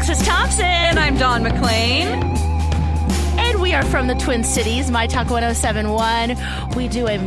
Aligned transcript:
Alexis 0.00 0.26
Thompson. 0.26 0.64
And 0.64 0.98
I'm 0.98 1.18
Dawn 1.18 1.44
McClain. 1.44 2.06
And 3.38 3.60
we 3.60 3.74
are 3.74 3.84
from 3.84 4.06
the 4.06 4.14
Twin 4.14 4.42
Cities, 4.42 4.90
My 4.90 5.06
Talk 5.06 5.28
1071. 5.28 6.74
We 6.74 6.88
do 6.88 7.06
a, 7.06 7.18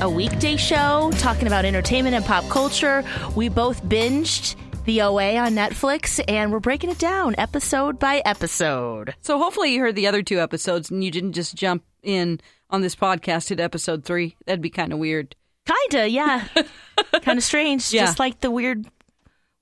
a 0.00 0.08
weekday 0.08 0.56
show 0.56 1.12
talking 1.18 1.46
about 1.46 1.66
entertainment 1.66 2.16
and 2.16 2.24
pop 2.24 2.48
culture. 2.48 3.04
We 3.36 3.50
both 3.50 3.84
binged 3.84 4.56
the 4.86 5.02
OA 5.02 5.36
on 5.36 5.52
Netflix, 5.52 6.18
and 6.26 6.50
we're 6.50 6.60
breaking 6.60 6.88
it 6.88 6.98
down 6.98 7.34
episode 7.36 7.98
by 7.98 8.22
episode. 8.24 9.14
So 9.20 9.36
hopefully 9.36 9.74
you 9.74 9.80
heard 9.80 9.94
the 9.94 10.06
other 10.06 10.22
two 10.22 10.40
episodes 10.40 10.90
and 10.90 11.04
you 11.04 11.10
didn't 11.10 11.34
just 11.34 11.54
jump 11.54 11.84
in 12.02 12.40
on 12.70 12.80
this 12.80 12.96
podcast 12.96 13.50
at 13.50 13.60
episode 13.60 14.02
three. 14.02 14.34
That'd 14.46 14.62
be 14.62 14.70
kind 14.70 14.94
of 14.94 14.98
weird. 14.98 15.36
Kinda, 15.66 16.08
yeah. 16.08 16.48
kind 17.20 17.36
of 17.36 17.44
strange. 17.44 17.92
Yeah. 17.92 18.06
Just 18.06 18.18
like 18.18 18.40
the 18.40 18.50
weird 18.50 18.86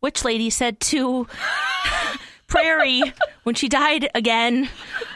witch 0.01 0.25
lady 0.25 0.49
said 0.49 0.79
to 0.79 1.27
Prairie 2.53 3.03
when 3.45 3.55
she 3.55 3.69
died 3.69 4.09
again, 4.15 4.69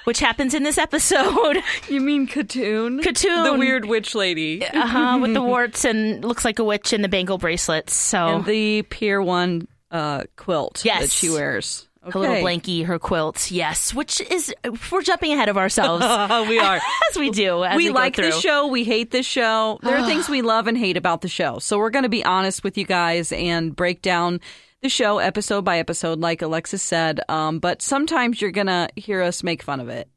which 0.05 0.19
happens 0.20 0.55
in 0.55 0.62
this 0.62 0.79
episode. 0.79 1.62
You 1.88 2.01
mean 2.01 2.27
Khatun? 2.27 3.01
Khatun. 3.02 3.52
The 3.52 3.59
weird 3.59 3.84
witch 3.84 4.15
lady. 4.15 4.66
Uh-huh, 4.66 5.19
with 5.20 5.34
the 5.34 5.43
warts 5.43 5.84
and 5.84 6.24
looks 6.24 6.45
like 6.45 6.59
a 6.59 6.65
witch 6.65 6.93
and 6.93 7.05
the 7.05 7.09
bangle 7.09 7.38
bracelets. 7.38 7.95
So 7.95 8.19
And 8.27 8.45
the 8.45 8.83
Pier 8.83 9.20
1 9.23 9.69
uh, 9.91 10.24
quilt 10.37 10.84
Yes. 10.84 11.02
that 11.02 11.10
she 11.10 11.30
wears. 11.30 11.87
her 12.02 12.19
little 12.19 12.37
blankie, 12.37 12.84
her 12.84 12.98
quilt, 12.98 13.51
yes. 13.51 13.93
Which 13.95 14.21
is 14.21 14.55
we're 14.91 15.02
jumping 15.02 15.32
ahead 15.32 15.48
of 15.48 15.57
ourselves 15.57 16.02
we 16.48 16.59
are. 16.59 16.77
as 17.10 17.18
we 17.18 17.30
do. 17.30 17.65
As 17.65 17.77
we, 17.77 17.84
we 17.88 17.91
like 17.91 18.16
this 18.16 18.38
show. 18.41 18.66
We 18.68 18.84
hate 18.84 19.10
this 19.10 19.27
show. 19.27 19.79
There 19.82 19.96
are 19.96 20.07
things 20.09 20.29
we 20.29 20.43
love 20.43 20.66
and 20.68 20.77
hate 20.79 20.96
about 20.96 21.21
the 21.21 21.29
show. 21.29 21.59
So 21.59 21.79
we're 21.79 21.91
going 21.91 22.05
to 22.05 22.09
be 22.09 22.24
honest 22.24 22.65
with 22.65 22.79
you 22.79 22.84
guys 22.84 23.32
and 23.32 23.74
break 23.74 24.02
down 24.02 24.41
the 24.86 24.90
show 24.90 25.18
episode 25.18 25.64
by 25.64 25.78
episode, 25.80 26.20
like 26.20 26.42
Alexis 26.42 26.80
said. 26.80 27.20
Um, 27.28 27.58
but 27.58 27.82
sometimes 27.82 28.40
you're 28.40 28.52
going 28.52 28.68
to 28.68 28.88
hear 28.95 29.20
us 29.20 29.42
make 29.42 29.60
fun 29.60 29.80
of 29.80 29.88
it. 29.88 30.09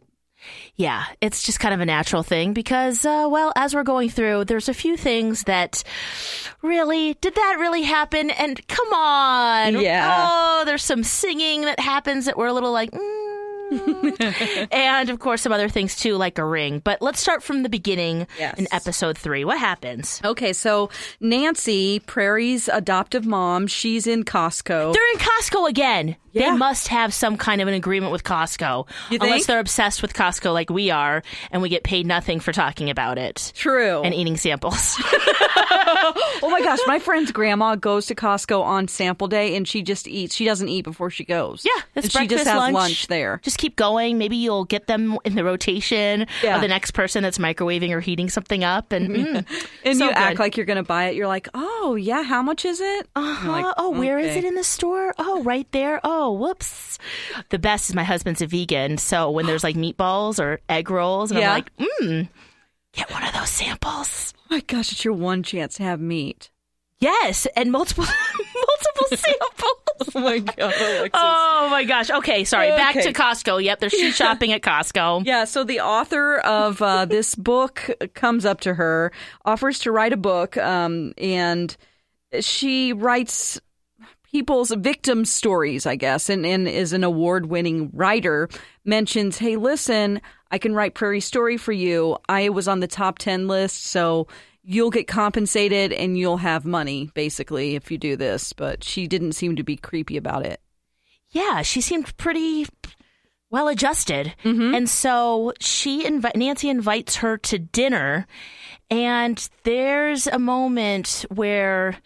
Yeah, 0.75 1.05
it's 1.21 1.41
just 1.41 1.59
kind 1.59 1.73
of 1.73 1.79
a 1.79 1.87
natural 1.87 2.21
thing 2.21 2.53
because, 2.53 3.03
uh, 3.03 3.27
well, 3.31 3.51
as 3.55 3.73
we're 3.73 3.81
going 3.81 4.09
through, 4.09 4.45
there's 4.45 4.69
a 4.69 4.73
few 4.75 4.95
things 4.95 5.43
that 5.45 5.83
really 6.61 7.15
did 7.15 7.33
that 7.33 7.57
really 7.59 7.81
happen? 7.81 8.29
And 8.29 8.65
come 8.67 8.93
on, 8.93 9.81
Yeah. 9.81 10.27
Oh, 10.29 10.63
there's 10.65 10.83
some 10.83 11.03
singing 11.03 11.61
that 11.61 11.79
happens 11.79 12.25
that 12.25 12.37
we're 12.37 12.47
a 12.47 12.53
little 12.53 12.71
like. 12.71 12.91
Mm. 12.91 13.18
and 14.71 15.09
of 15.09 15.19
course, 15.19 15.41
some 15.41 15.51
other 15.51 15.69
things 15.69 15.95
too, 15.95 16.15
like 16.15 16.37
a 16.37 16.45
ring. 16.45 16.79
But 16.79 17.01
let's 17.01 17.19
start 17.19 17.43
from 17.43 17.63
the 17.63 17.69
beginning 17.69 18.27
Yes. 18.37 18.57
in 18.57 18.67
episode 18.71 19.17
three. 19.17 19.45
What 19.45 19.57
happens? 19.59 20.21
Okay, 20.23 20.53
so 20.53 20.89
Nancy, 21.19 21.99
Prairie's 22.01 22.67
adoptive 22.67 23.25
mom, 23.25 23.67
she's 23.67 24.07
in 24.07 24.23
Costco. 24.23 24.93
They're 24.93 25.11
in 25.13 25.19
Costco 25.19 25.69
again. 25.69 26.15
Yeah. 26.31 26.51
They 26.51 26.57
must 26.57 26.87
have 26.89 27.13
some 27.13 27.37
kind 27.37 27.61
of 27.61 27.67
an 27.67 27.73
agreement 27.73 28.11
with 28.11 28.23
Costco. 28.23 28.87
Unless 29.11 29.45
they're 29.47 29.59
obsessed 29.59 30.01
with 30.01 30.13
Costco 30.13 30.53
like 30.53 30.69
we 30.69 30.89
are 30.91 31.23
and 31.51 31.61
we 31.61 31.69
get 31.69 31.83
paid 31.83 32.05
nothing 32.05 32.39
for 32.39 32.51
talking 32.51 32.89
about 32.89 33.17
it 33.17 33.51
True. 33.55 34.01
and 34.03 34.13
eating 34.13 34.37
samples. 34.37 34.95
oh 36.41 36.49
my 36.51 36.61
gosh, 36.61 36.79
my 36.87 36.99
friend's 36.99 37.31
grandma 37.31 37.75
goes 37.75 38.05
to 38.07 38.15
Costco 38.15 38.61
on 38.61 38.87
sample 38.87 39.27
day 39.27 39.55
and 39.55 39.67
she 39.67 39.81
just 39.81 40.07
eats. 40.07 40.35
She 40.35 40.45
doesn't 40.45 40.69
eat 40.69 40.83
before 40.83 41.09
she 41.09 41.23
goes. 41.25 41.65
Yeah, 41.65 41.81
it's 41.95 42.05
and 42.05 42.11
she 42.23 42.27
just 42.27 42.45
has 42.45 42.55
lunch. 42.55 42.73
lunch 42.73 43.07
there. 43.07 43.39
Just 43.43 43.57
keep 43.57 43.75
going. 43.75 44.17
Maybe 44.17 44.37
you'll 44.37 44.65
get 44.65 44.87
them 44.87 45.17
in 45.25 45.35
the 45.35 45.43
rotation 45.43 46.27
Yeah. 46.43 46.55
of 46.55 46.61
the 46.61 46.67
next 46.67 46.91
person 46.91 47.23
that's 47.23 47.37
microwaving 47.37 47.91
or 47.91 47.99
heating 47.99 48.29
something 48.29 48.63
up. 48.63 48.91
And, 48.91 49.09
mm, 49.09 49.45
And 49.85 49.97
so 49.97 50.05
you 50.05 50.11
act 50.11 50.39
like 50.39 50.57
you're 50.57 50.65
going 50.65 50.77
to 50.77 50.83
buy 50.83 51.05
it. 51.05 51.15
You're 51.15 51.27
like, 51.27 51.47
oh, 51.53 51.95
yeah, 51.95 52.23
how 52.23 52.41
much 52.41 52.65
is 52.65 52.79
it? 52.81 53.07
Uh-huh. 53.15 53.51
like, 53.51 53.65
oh, 53.77 53.89
where 53.91 54.19
is 54.19 54.35
it 54.35 54.43
in 54.45 54.55
the 54.55 54.63
store? 54.63 55.13
Oh, 55.17 55.43
right 55.43 55.67
there. 55.71 55.99
Oh, 56.03 56.18
whoops. 56.27 56.97
The 57.49 57.59
best 57.59 57.89
is 57.89 57.95
my 57.95 58.03
husband's 58.03 58.41
a 58.41 58.47
vegan. 58.47 58.97
So 58.97 59.29
when 59.31 59.45
there's 59.45 59.63
like 59.63 59.75
meatballs 59.75 60.39
or 60.39 60.59
egg 60.69 60.89
rolls, 60.89 61.31
and 61.31 61.39
Yeah. 61.39 61.49
I'm 61.53 61.55
like, 61.55 61.71
mmm, 61.77 62.29
get 62.93 63.09
one 63.11 63.23
of 63.23 63.33
those 63.33 63.49
samples. 63.49 64.33
Oh 64.37 64.55
my 64.55 64.59
gosh, 64.61 64.91
it's 64.91 65.05
your 65.05 65.13
one 65.13 65.43
chance 65.43 65.75
to 65.75 65.83
have 65.83 65.99
meat. 65.99 66.49
Yes, 66.99 67.47
and 67.55 67.71
multiple 67.71 68.03
multiple 68.55 69.17
samples. 69.17 70.15
Oh 70.15 70.19
my 70.21 70.39
god, 70.39 70.73
Alexis. 70.79 71.11
Oh 71.13 71.67
my 71.71 71.83
gosh. 71.85 72.09
Okay, 72.09 72.43
sorry. 72.43 72.69
Back 72.71 72.95
to 72.95 73.13
Costco. 73.13 73.63
Yep, 73.63 73.79
they're 73.79 73.89
shoe 73.89 74.11
shopping 74.13 74.51
at 74.51 74.61
Costco. 74.61 75.25
Yeah, 75.25 75.45
so 75.45 75.63
the 75.63 75.79
author 75.79 76.39
of 76.39 76.81
uh, 76.81 77.05
this 77.05 77.35
book 77.35 77.89
comes 78.15 78.45
up 78.45 78.59
to 78.61 78.73
her, 78.73 79.13
offers 79.45 79.79
to 79.79 79.91
write 79.93 80.11
a 80.11 80.17
book, 80.17 80.57
um, 80.57 81.13
and 81.17 81.75
she 82.41 82.91
writes 82.93 83.59
people's 84.31 84.71
victim 84.71 85.25
stories, 85.25 85.85
I 85.85 85.95
guess, 85.95 86.29
and, 86.29 86.45
and 86.45 86.67
is 86.67 86.93
an 86.93 87.03
award 87.03 87.47
winning 87.47 87.89
writer. 87.93 88.49
Mentions, 88.85 89.37
hey, 89.37 89.55
listen, 89.55 90.21
I 90.51 90.57
can 90.57 90.73
write 90.73 90.93
Prairie 90.95 91.19
Story 91.19 91.57
for 91.57 91.71
you. 91.71 92.17
I 92.27 92.49
was 92.49 92.67
on 92.67 92.79
the 92.79 92.87
top 92.87 93.19
10 93.19 93.47
list, 93.47 93.85
so 93.85 94.27
you'll 94.63 94.91
get 94.91 95.07
compensated 95.07 95.93
and 95.93 96.17
you'll 96.17 96.37
have 96.37 96.65
money, 96.65 97.09
basically, 97.13 97.75
if 97.75 97.91
you 97.91 97.97
do 97.97 98.15
this. 98.15 98.53
But 98.53 98.83
she 98.83 99.07
didn't 99.07 99.33
seem 99.33 99.55
to 99.55 99.63
be 99.63 99.75
creepy 99.75 100.17
about 100.17 100.45
it. 100.45 100.61
Yeah, 101.29 101.61
she 101.61 101.81
seemed 101.81 102.15
pretty 102.17 102.67
well 103.51 103.67
adjusted. 103.67 104.33
Mm-hmm. 104.43 104.75
And 104.75 104.89
so 104.89 105.53
she 105.59 106.03
invi- 106.03 106.35
Nancy 106.35 106.69
invites 106.69 107.17
her 107.17 107.37
to 107.37 107.59
dinner 107.59 108.27
and 108.91 109.49
there's 109.63 110.25
a 110.27 110.39
moment 110.39 111.25
where 111.29 111.97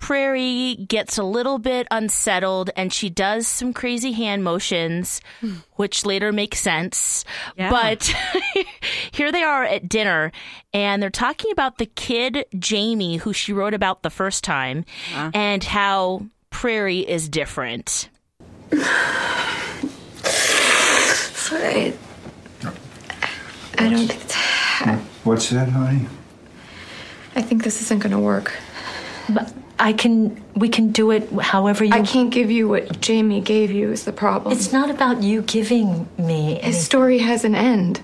Prairie 0.00 0.74
gets 0.88 1.18
a 1.18 1.22
little 1.22 1.58
bit 1.58 1.86
unsettled 1.90 2.70
and 2.74 2.92
she 2.92 3.08
does 3.10 3.46
some 3.46 3.72
crazy 3.72 4.12
hand 4.12 4.42
motions, 4.42 5.20
hmm. 5.40 5.56
which 5.76 6.04
later 6.04 6.32
make 6.32 6.56
sense. 6.56 7.24
Yeah. 7.56 7.70
But 7.70 8.12
here 9.12 9.30
they 9.30 9.42
are 9.42 9.62
at 9.62 9.88
dinner 9.88 10.32
and 10.72 11.02
they're 11.02 11.10
talking 11.10 11.52
about 11.52 11.78
the 11.78 11.86
kid 11.86 12.46
Jamie, 12.58 13.18
who 13.18 13.32
she 13.32 13.52
wrote 13.52 13.74
about 13.74 14.02
the 14.02 14.10
first 14.10 14.42
time, 14.42 14.84
uh-huh. 15.12 15.30
and 15.34 15.62
how 15.62 16.26
Prairie 16.48 17.08
is 17.08 17.28
different. 17.28 18.08
Sorry. 20.24 21.92
I 23.78 23.88
don't 23.88 24.08
think 24.08 24.22
it's, 24.22 24.34
What's 25.24 25.50
that, 25.50 25.68
honey? 25.68 26.06
I 27.36 27.42
think 27.42 27.64
this 27.64 27.82
isn't 27.82 28.00
gonna 28.00 28.20
work. 28.20 28.58
But 29.28 29.52
I 29.80 29.94
can, 29.94 30.40
we 30.54 30.68
can 30.68 30.92
do 30.92 31.10
it 31.10 31.30
however 31.32 31.84
you. 31.84 31.92
I 31.92 32.02
can't 32.02 32.30
give 32.30 32.50
you 32.50 32.68
what 32.68 33.00
Jamie 33.00 33.40
gave 33.40 33.70
you 33.70 33.90
is 33.90 34.04
the 34.04 34.12
problem. 34.12 34.52
It's 34.52 34.72
not 34.72 34.90
about 34.90 35.22
you 35.22 35.42
giving 35.42 36.06
me 36.18 36.60
any. 36.60 36.66
His 36.66 36.84
story 36.84 37.18
has 37.18 37.44
an 37.44 37.54
end. 37.54 38.02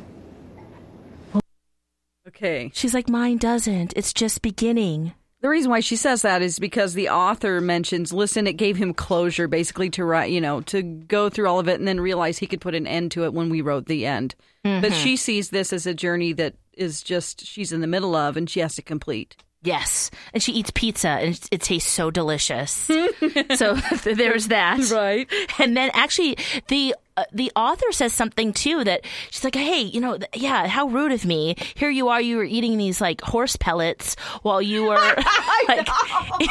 Okay. 2.27 2.71
She's 2.75 2.95
like, 2.95 3.09
mine 3.09 3.37
doesn't. 3.37 3.93
It's 3.95 4.13
just 4.13 4.43
beginning. 4.43 5.13
The 5.43 5.51
reason 5.51 5.71
why 5.71 5.81
she 5.81 5.97
says 5.97 6.23
that 6.23 6.43
is 6.43 6.59
because 6.59 6.95
the 6.95 7.11
author 7.11 7.61
mentions, 7.61 8.13
listen, 8.13 8.47
it 8.47 8.55
gave 8.55 8.77
him 8.77 8.95
closure 8.95 9.47
basically 9.47 9.91
to 9.91 10.05
write, 10.05 10.33
you 10.33 10.41
know, 10.41 10.63
to 10.63 10.83
go 10.83 11.29
through 11.29 11.47
all 11.47 11.59
of 11.61 11.69
it 11.69 11.79
and 11.79 11.87
then 11.87 12.01
realize 12.01 12.39
he 12.39 12.47
could 12.47 12.61
put 12.61 12.75
an 12.75 12.87
end 12.87 13.13
to 13.13 13.25
it 13.25 13.35
when 13.35 13.51
we 13.51 13.61
wrote 13.61 13.87
the 13.87 14.07
end. 14.07 14.35
But 14.65 14.71
mm-hmm. 14.71 14.95
she 14.95 15.17
sees 15.17 15.51
this 15.51 15.73
as 15.73 15.87
a 15.87 15.95
journey 15.95 16.33
that 16.33 16.55
is 16.73 17.03
just, 17.03 17.45
she's 17.47 17.73
in 17.73 17.81
the 17.81 17.87
middle 17.87 18.17
of 18.17 18.37
and 18.37 18.49
she 18.51 18.61
has 18.61 18.75
to 18.77 18.83
complete. 18.83 19.37
Yes. 19.67 20.11
And 20.33 20.43
she 20.43 20.53
eats 20.53 20.71
pizza 20.71 21.09
and 21.09 21.35
it, 21.35 21.49
it 21.51 21.61
tastes 21.61 21.91
so 21.91 22.11
delicious. 22.11 22.71
so 23.57 23.75
there's 24.05 24.49
that. 24.49 24.91
Right. 24.91 25.29
And 25.59 25.77
then 25.77 25.91
actually 25.93 26.37
the 26.69 26.95
uh, 27.19 27.25
the 27.33 27.51
author 27.57 27.91
says 27.93 28.13
something 28.13 28.53
too 28.53 28.85
that 28.85 29.01
she's 29.31 29.43
like, 29.43 29.55
"Hey, 29.55 29.81
you 29.81 30.03
know, 30.03 30.19
th- 30.19 30.29
yeah, 30.35 30.67
how 30.67 30.87
rude 30.89 31.13
of 31.13 31.25
me. 31.25 31.57
Here 31.75 31.89
you 31.89 32.09
are, 32.09 32.21
you 32.21 32.37
were 32.37 32.45
eating 32.45 32.77
these 32.77 33.01
like 33.01 33.23
horse 33.23 33.57
pellets 33.57 34.17
while 34.43 34.61
you 34.61 34.85
were 34.85 35.15
like 35.69 35.89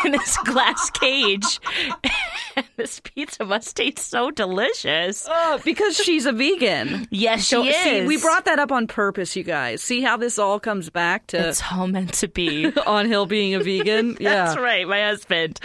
in 0.03 0.12
this 0.12 0.38
glass 0.38 0.90
cage. 0.90 1.59
And 2.56 2.66
this 2.78 3.00
pizza 3.02 3.46
must 3.46 3.76
taste 3.76 4.00
so 4.10 4.32
delicious." 4.32 5.28
Uh, 5.28 5.58
because 5.64 5.96
she's 5.97 6.26
a 6.26 6.32
vegan. 6.32 7.08
Yes, 7.16 7.41
she 7.46 7.56
So, 7.56 7.64
is. 7.64 7.76
see, 7.76 8.06
we 8.06 8.18
brought 8.18 8.46
that 8.46 8.59
up 8.59 8.72
on 8.72 8.88
purpose, 8.88 9.35
you 9.35 9.44
guys. 9.44 9.82
See 9.82 10.02
how 10.02 10.18
this 10.18 10.38
all 10.38 10.59
comes 10.59 10.90
back 10.90 11.28
to 11.28 11.50
It's 11.50 11.62
all 11.72 11.88
meant 11.88 12.14
to 12.16 12.28
be. 12.28 12.72
on 12.88 13.06
Hill 13.08 13.26
being 13.26 13.53
a 13.56 13.59
vegan? 13.59 14.18
Yeah. 14.20 14.46
That's 14.46 14.58
right, 14.59 14.88
my 14.88 15.02
husband. 15.03 15.59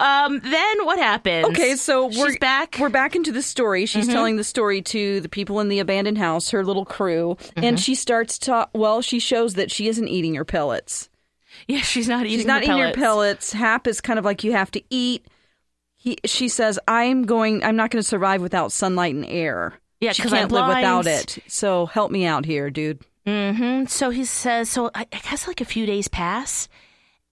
Um, 0.00 0.40
then 0.40 0.84
what 0.86 0.98
happens? 0.98 1.46
Okay, 1.48 1.76
so 1.76 2.06
we're 2.06 2.38
back. 2.38 2.72
Mm-hmm. 2.72 2.82
We're 2.82 2.88
back 2.90 3.14
into 3.16 3.32
the 3.32 3.42
story. 3.42 3.86
She's 3.86 4.08
telling 4.08 4.36
the 4.36 4.44
story 4.44 4.82
to 4.82 5.20
the 5.20 5.28
people 5.28 5.60
in 5.60 5.68
the 5.68 5.78
abandoned 5.80 6.18
house, 6.18 6.50
her 6.50 6.64
little 6.64 6.84
crew, 6.84 7.36
Mm-hmm. 7.44 7.64
and 7.64 7.80
she 7.80 7.94
starts 7.94 8.38
to. 8.40 8.68
Well, 8.74 9.00
she 9.02 9.18
shows 9.18 9.54
that 9.54 9.70
she 9.70 9.88
isn't 9.88 10.08
eating 10.08 10.34
her 10.36 10.44
pellets. 10.44 11.08
yeah, 11.68 11.80
she's 11.80 12.08
not 12.08 12.26
eating. 12.26 12.38
She's 12.38 12.46
not 12.46 12.62
eating 12.62 12.78
her 12.78 12.92
pellets. 12.92 13.50
pellets. 13.50 13.52
Hap 13.52 13.86
is 13.86 14.00
kind 14.00 14.18
of 14.18 14.24
like 14.24 14.42
you 14.44 14.52
have 14.52 14.70
to 14.72 14.82
eat. 14.90 15.26
He, 16.04 16.18
she 16.26 16.48
says, 16.48 16.78
"I'm 16.86 17.22
going. 17.22 17.64
I'm 17.64 17.76
not 17.76 17.90
going 17.90 18.02
to 18.02 18.06
survive 18.06 18.42
without 18.42 18.72
sunlight 18.72 19.14
and 19.14 19.24
air. 19.24 19.72
Yeah, 20.00 20.12
she 20.12 20.20
can't 20.20 20.34
I'm 20.34 20.48
live 20.48 20.76
without 20.76 21.06
it. 21.06 21.38
So 21.48 21.86
help 21.86 22.10
me 22.10 22.26
out 22.26 22.44
here, 22.44 22.68
dude." 22.68 23.00
Mm-hmm. 23.26 23.86
So 23.86 24.10
he 24.10 24.26
says. 24.26 24.68
So 24.68 24.90
I, 24.94 25.06
I 25.10 25.18
guess 25.30 25.48
like 25.48 25.62
a 25.62 25.64
few 25.64 25.86
days 25.86 26.08
pass, 26.08 26.68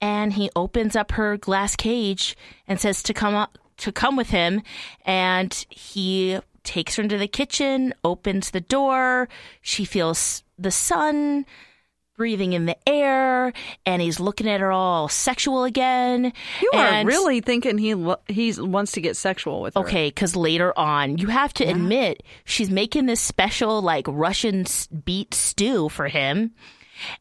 and 0.01 0.33
he 0.33 0.49
opens 0.57 0.97
up 0.97 1.13
her 1.13 1.37
glass 1.37 1.77
cage 1.77 2.35
and 2.67 2.81
says 2.81 3.03
to 3.03 3.13
come 3.13 3.35
up 3.35 3.59
to 3.77 3.93
come 3.93 4.17
with 4.17 4.31
him, 4.31 4.63
and 5.05 5.53
he 5.69 6.39
takes 6.65 6.97
her 6.97 7.03
into 7.03 7.19
the 7.19 7.29
kitchen, 7.29 7.93
opens 8.03 8.53
the 8.53 8.63
door. 8.63 9.29
She 9.61 9.85
feels 9.85 10.45
the 10.59 10.71
sun 10.71 11.45
breathing 12.23 12.53
in 12.53 12.67
the 12.67 12.77
air, 12.89 13.53
and 13.85 14.01
he's 14.01 14.21
looking 14.21 14.49
at 14.49 14.61
her 14.61 14.71
all 14.71 15.09
sexual 15.09 15.65
again. 15.65 16.33
You 16.63 16.71
are 16.73 17.05
really 17.05 17.41
thinking 17.41 17.79
he 17.79 17.95
lo- 17.95 18.21
he 18.29 18.53
wants 18.61 18.93
to 18.93 19.01
get 19.01 19.17
sexual 19.17 19.61
with 19.61 19.75
her. 19.75 19.81
Okay, 19.81 20.07
because 20.07 20.37
later 20.37 20.73
on, 20.79 21.19
you 21.19 21.27
have 21.27 21.53
to 21.55 21.65
admit 21.65 22.23
she's 22.45 22.71
making 22.71 23.07
this 23.07 23.21
special 23.21 23.83
like 23.83 24.07
Russian 24.07 24.67
beet 25.05 25.35
stew 25.35 25.89
for 25.89 26.07
him, 26.07 26.53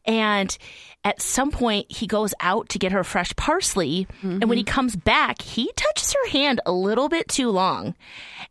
and 0.04 0.56
at 1.02 1.20
some 1.20 1.50
point 1.50 1.90
he 1.90 2.06
goes 2.06 2.32
out 2.38 2.68
to 2.68 2.78
get 2.78 2.92
her 2.92 3.02
fresh 3.02 3.34
parsley, 3.34 4.06
and 4.22 4.44
when 4.44 4.56
he 4.56 4.62
mm-hmm. 4.62 4.72
comes 4.72 4.94
back, 4.94 5.42
he 5.42 5.68
touches 5.74 6.12
her 6.12 6.30
hand 6.30 6.60
a 6.64 6.70
little 6.70 7.08
bit 7.08 7.26
too 7.26 7.50
long, 7.50 7.96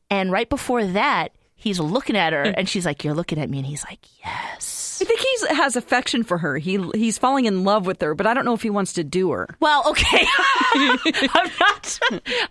and 0.09 0.33
right 0.33 0.49
before 0.49 0.83
that, 0.83 1.31
he's 1.61 1.79
looking 1.79 2.17
at 2.17 2.33
her, 2.33 2.41
and 2.43 2.67
she's 2.67 2.85
like, 2.85 3.03
"You're 3.03 3.13
looking 3.13 3.39
at 3.39 3.49
me," 3.49 3.59
and 3.59 3.67
he's 3.67 3.83
like, 3.85 3.99
"Yes." 4.23 4.77
I 5.01 5.03
think 5.03 5.19
he 5.19 5.55
has 5.55 5.75
affection 5.75 6.21
for 6.23 6.37
her. 6.37 6.57
He 6.59 6.77
he's 6.93 7.17
falling 7.17 7.45
in 7.45 7.63
love 7.63 7.87
with 7.87 7.99
her, 8.01 8.13
but 8.13 8.27
I 8.27 8.35
don't 8.35 8.45
know 8.45 8.53
if 8.53 8.61
he 8.61 8.69
wants 8.69 8.93
to 8.93 9.03
do 9.03 9.31
her. 9.31 9.47
Well, 9.59 9.83
okay. 9.89 10.27
I'm 10.75 11.51
not. 11.59 11.99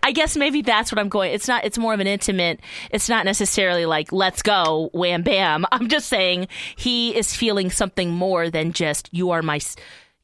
I 0.02 0.10
guess 0.12 0.36
maybe 0.36 0.62
that's 0.62 0.90
what 0.90 0.98
I'm 0.98 1.08
going. 1.08 1.32
It's 1.32 1.46
not. 1.46 1.64
It's 1.64 1.78
more 1.78 1.94
of 1.94 2.00
an 2.00 2.06
intimate. 2.08 2.60
It's 2.90 3.08
not 3.08 3.24
necessarily 3.24 3.86
like 3.86 4.10
let's 4.12 4.42
go, 4.42 4.90
wham 4.92 5.22
bam. 5.22 5.64
I'm 5.70 5.88
just 5.88 6.08
saying 6.08 6.48
he 6.76 7.16
is 7.16 7.34
feeling 7.36 7.70
something 7.70 8.10
more 8.10 8.50
than 8.50 8.72
just 8.72 9.08
you 9.12 9.30
are 9.30 9.42
my, 9.42 9.60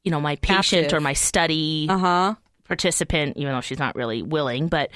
you 0.02 0.10
know, 0.10 0.20
my 0.20 0.34
patient 0.36 0.82
Captive. 0.82 0.96
or 0.98 1.00
my 1.00 1.12
study 1.12 1.86
Uh 1.88 1.98
huh. 1.98 2.34
participant, 2.66 3.36
even 3.36 3.52
though 3.52 3.60
she's 3.60 3.78
not 3.78 3.94
really 3.94 4.22
willing. 4.22 4.66
But 4.66 4.90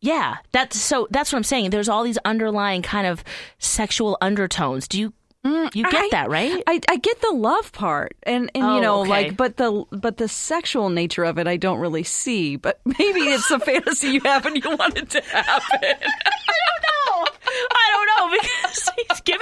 yeah, 0.00 0.36
that's 0.52 0.78
so. 0.80 1.08
That's 1.10 1.32
what 1.32 1.38
I'm 1.38 1.44
saying. 1.44 1.70
There's 1.70 1.88
all 1.88 2.04
these 2.04 2.18
underlying 2.24 2.82
kind 2.82 3.06
of 3.06 3.24
sexual 3.58 4.16
undertones. 4.20 4.86
Do 4.88 4.98
you 5.00 5.12
mm, 5.44 5.74
you 5.74 5.82
get 5.84 6.04
I- 6.04 6.08
that 6.12 6.30
right? 6.30 6.62
I, 6.66 6.80
I 6.88 6.96
get 6.96 7.20
the 7.20 7.32
love 7.32 7.72
part, 7.72 8.14
and 8.22 8.50
and 8.54 8.64
Oh, 8.64 8.74
you 8.76 8.80
know, 8.82 9.00
okay. 9.00 9.10
like, 9.10 9.36
but 9.36 9.56
the 9.56 9.84
but 9.90 10.16
the 10.18 10.28
sexual 10.28 10.88
nature 10.88 11.24
of 11.24 11.38
it, 11.38 11.46
I 11.48 11.56
don't 11.56 11.80
really 11.80 12.04
see. 12.04 12.56
But 12.56 12.80
maybe 12.84 13.20
it's 13.20 13.50
a 13.50 13.58
fantasy 13.58 14.08
you 14.10 14.20
have 14.24 14.46
and 14.46 14.56
you 14.62 14.76
want 14.76 14.96
it 14.98 15.10
to 15.10 15.20
happen. 15.22 15.78
I 15.82 15.92
don't 16.00 16.82
know 16.84 17.26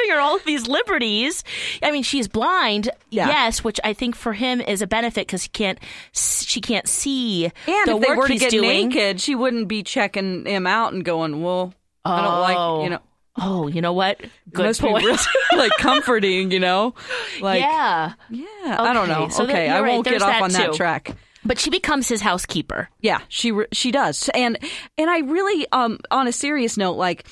giving 0.06 0.16
her 0.16 0.20
all 0.22 0.36
of 0.36 0.44
these 0.44 0.66
liberties. 0.68 1.44
I 1.82 1.90
mean, 1.90 2.02
she's 2.02 2.28
blind, 2.28 2.90
Yeah. 3.10 3.28
yes, 3.28 3.62
which 3.64 3.80
I 3.84 3.92
think 3.92 4.14
for 4.16 4.32
him 4.32 4.60
is 4.60 4.82
a 4.82 4.86
benefit 4.86 5.26
because 5.26 5.42
he 5.42 5.48
can't, 5.50 5.78
she 6.12 6.60
can't 6.60 6.88
see 6.88 7.44
And 7.46 7.52
the 7.86 7.96
if 7.96 8.00
they 8.02 8.14
were 8.14 8.28
to 8.28 8.36
get 8.36 8.50
doing. 8.50 8.88
naked, 8.88 9.20
she 9.20 9.34
wouldn't 9.34 9.68
be 9.68 9.82
checking 9.82 10.46
him 10.46 10.66
out 10.66 10.92
and 10.92 11.04
going, 11.04 11.42
"Well, 11.42 11.74
I 12.04 12.22
don't 12.22 12.40
like," 12.40 12.84
you 12.84 12.90
know. 12.90 13.00
Oh, 13.38 13.66
you 13.66 13.82
know 13.82 13.92
what? 13.92 14.18
It 14.20 14.30
Good 14.54 14.64
must 14.64 14.80
be 14.80 14.88
point. 14.88 15.04
really, 15.04 15.18
like 15.56 15.72
comforting, 15.78 16.50
you 16.50 16.58
know. 16.60 16.94
Like, 17.42 17.60
yeah, 17.60 18.14
yeah. 18.30 18.76
I 18.80 18.94
don't 18.94 19.08
know. 19.08 19.28
so 19.28 19.44
okay, 19.44 19.68
I 19.68 19.74
you're 19.74 19.82
right, 19.84 19.92
won't 19.92 20.06
get 20.06 20.22
off 20.22 20.28
that 20.30 20.42
on 20.42 20.52
that 20.52 20.70
too. 20.72 20.76
track. 20.78 21.14
but 21.44 21.58
she 21.58 21.68
becomes 21.68 22.08
his 22.08 22.22
housekeeper. 22.22 22.88
Yeah, 23.02 23.20
she 23.28 23.52
she 23.72 23.90
does, 23.90 24.30
and 24.32 24.56
and 24.96 25.10
I 25.10 25.18
really, 25.18 25.66
um, 25.70 25.98
on 26.10 26.26
a 26.26 26.32
serious 26.32 26.78
note, 26.78 26.94
like 26.96 27.26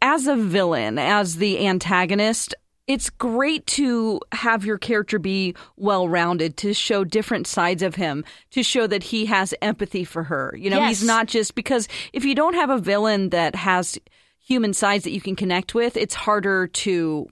as 0.00 0.26
a 0.26 0.36
villain, 0.36 0.98
as 0.98 1.36
the 1.36 1.66
antagonist, 1.66 2.54
it's 2.86 3.10
great 3.10 3.66
to 3.68 4.20
have 4.32 4.64
your 4.64 4.78
character 4.78 5.18
be 5.18 5.54
well 5.76 6.08
rounded, 6.08 6.56
to 6.58 6.74
show 6.74 7.04
different 7.04 7.46
sides 7.46 7.82
of 7.82 7.94
him, 7.94 8.24
to 8.50 8.62
show 8.62 8.86
that 8.86 9.04
he 9.04 9.26
has 9.26 9.54
empathy 9.62 10.04
for 10.04 10.24
her. 10.24 10.54
You 10.58 10.70
know, 10.70 10.82
he's 10.86 11.04
not 11.04 11.26
just 11.28 11.54
because 11.54 11.88
if 12.12 12.24
you 12.24 12.34
don't 12.34 12.54
have 12.54 12.70
a 12.70 12.78
villain 12.78 13.30
that 13.30 13.54
has 13.54 13.98
human 14.40 14.74
sides 14.74 15.04
that 15.04 15.12
you 15.12 15.20
can 15.20 15.36
connect 15.36 15.74
with, 15.74 15.96
it's 15.96 16.14
harder 16.14 16.66
to 16.66 17.28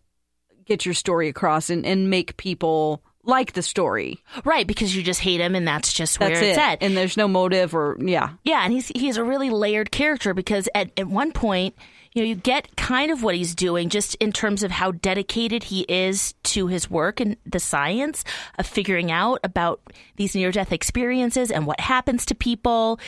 get 0.64 0.86
your 0.86 0.94
story 0.94 1.28
across 1.28 1.68
and, 1.68 1.84
and 1.84 2.08
make 2.08 2.36
people 2.36 3.02
like 3.24 3.52
the 3.52 3.62
story. 3.62 4.22
Right, 4.44 4.66
because 4.66 4.94
you 4.94 5.02
just 5.02 5.20
hate 5.20 5.40
him 5.40 5.54
and 5.54 5.66
that's 5.66 5.92
just 5.92 6.20
where 6.20 6.30
That's 6.30 6.40
it's 6.40 6.56
it. 6.56 6.60
at. 6.60 6.82
And 6.82 6.96
there's 6.96 7.16
no 7.16 7.28
motive 7.28 7.74
or 7.74 7.96
yeah. 8.00 8.30
Yeah, 8.44 8.62
and 8.62 8.72
he's 8.72 8.88
he's 8.88 9.16
a 9.16 9.24
really 9.24 9.50
layered 9.50 9.90
character 9.90 10.32
because 10.32 10.68
at, 10.74 10.90
at 10.96 11.06
one 11.06 11.32
point, 11.32 11.74
you 12.12 12.22
know, 12.22 12.28
you 12.28 12.34
get 12.34 12.76
kind 12.76 13.12
of 13.12 13.22
what 13.22 13.34
he's 13.36 13.54
doing 13.54 13.88
just 13.88 14.16
in 14.16 14.32
terms 14.32 14.62
of 14.62 14.70
how 14.70 14.90
dedicated 14.90 15.62
he 15.64 15.82
is 15.82 16.34
to 16.44 16.66
his 16.66 16.90
work 16.90 17.20
and 17.20 17.36
the 17.46 17.60
science 17.60 18.24
of 18.58 18.66
figuring 18.66 19.12
out 19.12 19.38
about 19.44 19.80
these 20.16 20.34
near 20.34 20.50
death 20.50 20.72
experiences 20.72 21.50
and 21.52 21.66
what 21.66 21.78
happens 21.80 22.26
to 22.26 22.34
people. 22.34 22.98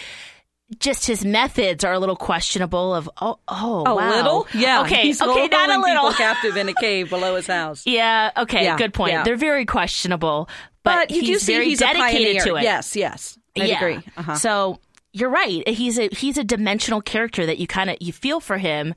Just 0.79 1.07
his 1.07 1.25
methods 1.25 1.85
are 1.85 1.93
a 1.93 1.99
little 1.99 2.17
questionable. 2.17 2.95
Of 2.95 3.11
oh 3.21 3.39
oh 3.49 3.85
A 3.87 3.95
wow. 3.95 4.11
little? 4.11 4.47
Yeah. 4.55 4.83
okay 4.83 5.03
He's 5.03 5.21
okay 5.21 5.49
not 5.49 5.69
a 5.69 5.79
little 5.81 6.13
captive 6.13 6.57
in 6.57 6.69
a 6.69 6.75
cave 6.75 7.11
below 7.11 7.35
his 7.37 7.47
house. 7.47 7.83
yeah 7.87 8.31
okay 8.39 8.65
Yeah, 8.65 8.79
good 8.79 8.95
point 8.95 9.13
yeah. 9.13 9.23
they're 9.25 9.37
very 9.37 9.67
questionable 9.67 10.49
but, 10.83 11.09
But, 11.09 11.11
you 11.11 11.21
do 11.23 11.27
he's 11.27 11.43
see 11.43 11.53
very 11.53 11.67
he's 11.67 11.79
dedicated 11.81 12.43
to 12.45 12.55
it 12.57 12.63
Yes, 12.63 12.97
yes. 12.97 13.39
I 13.59 13.65
yeah. 13.65 13.77
agree. 13.77 14.01
Uh-huh. 14.17 14.35
So 14.37 14.79
you're 15.13 15.29
right. 15.31 15.67
He's 15.69 15.99
a 15.99 16.09
he's 16.09 16.39
a 16.39 16.45
dimensional 16.45 17.01
character 17.03 17.45
that 17.47 17.59
you 17.59 17.67
kind 17.67 17.91
of 17.91 17.97
you 18.01 18.13
feel 18.13 18.41
for 18.41 18.57
him, 18.59 18.95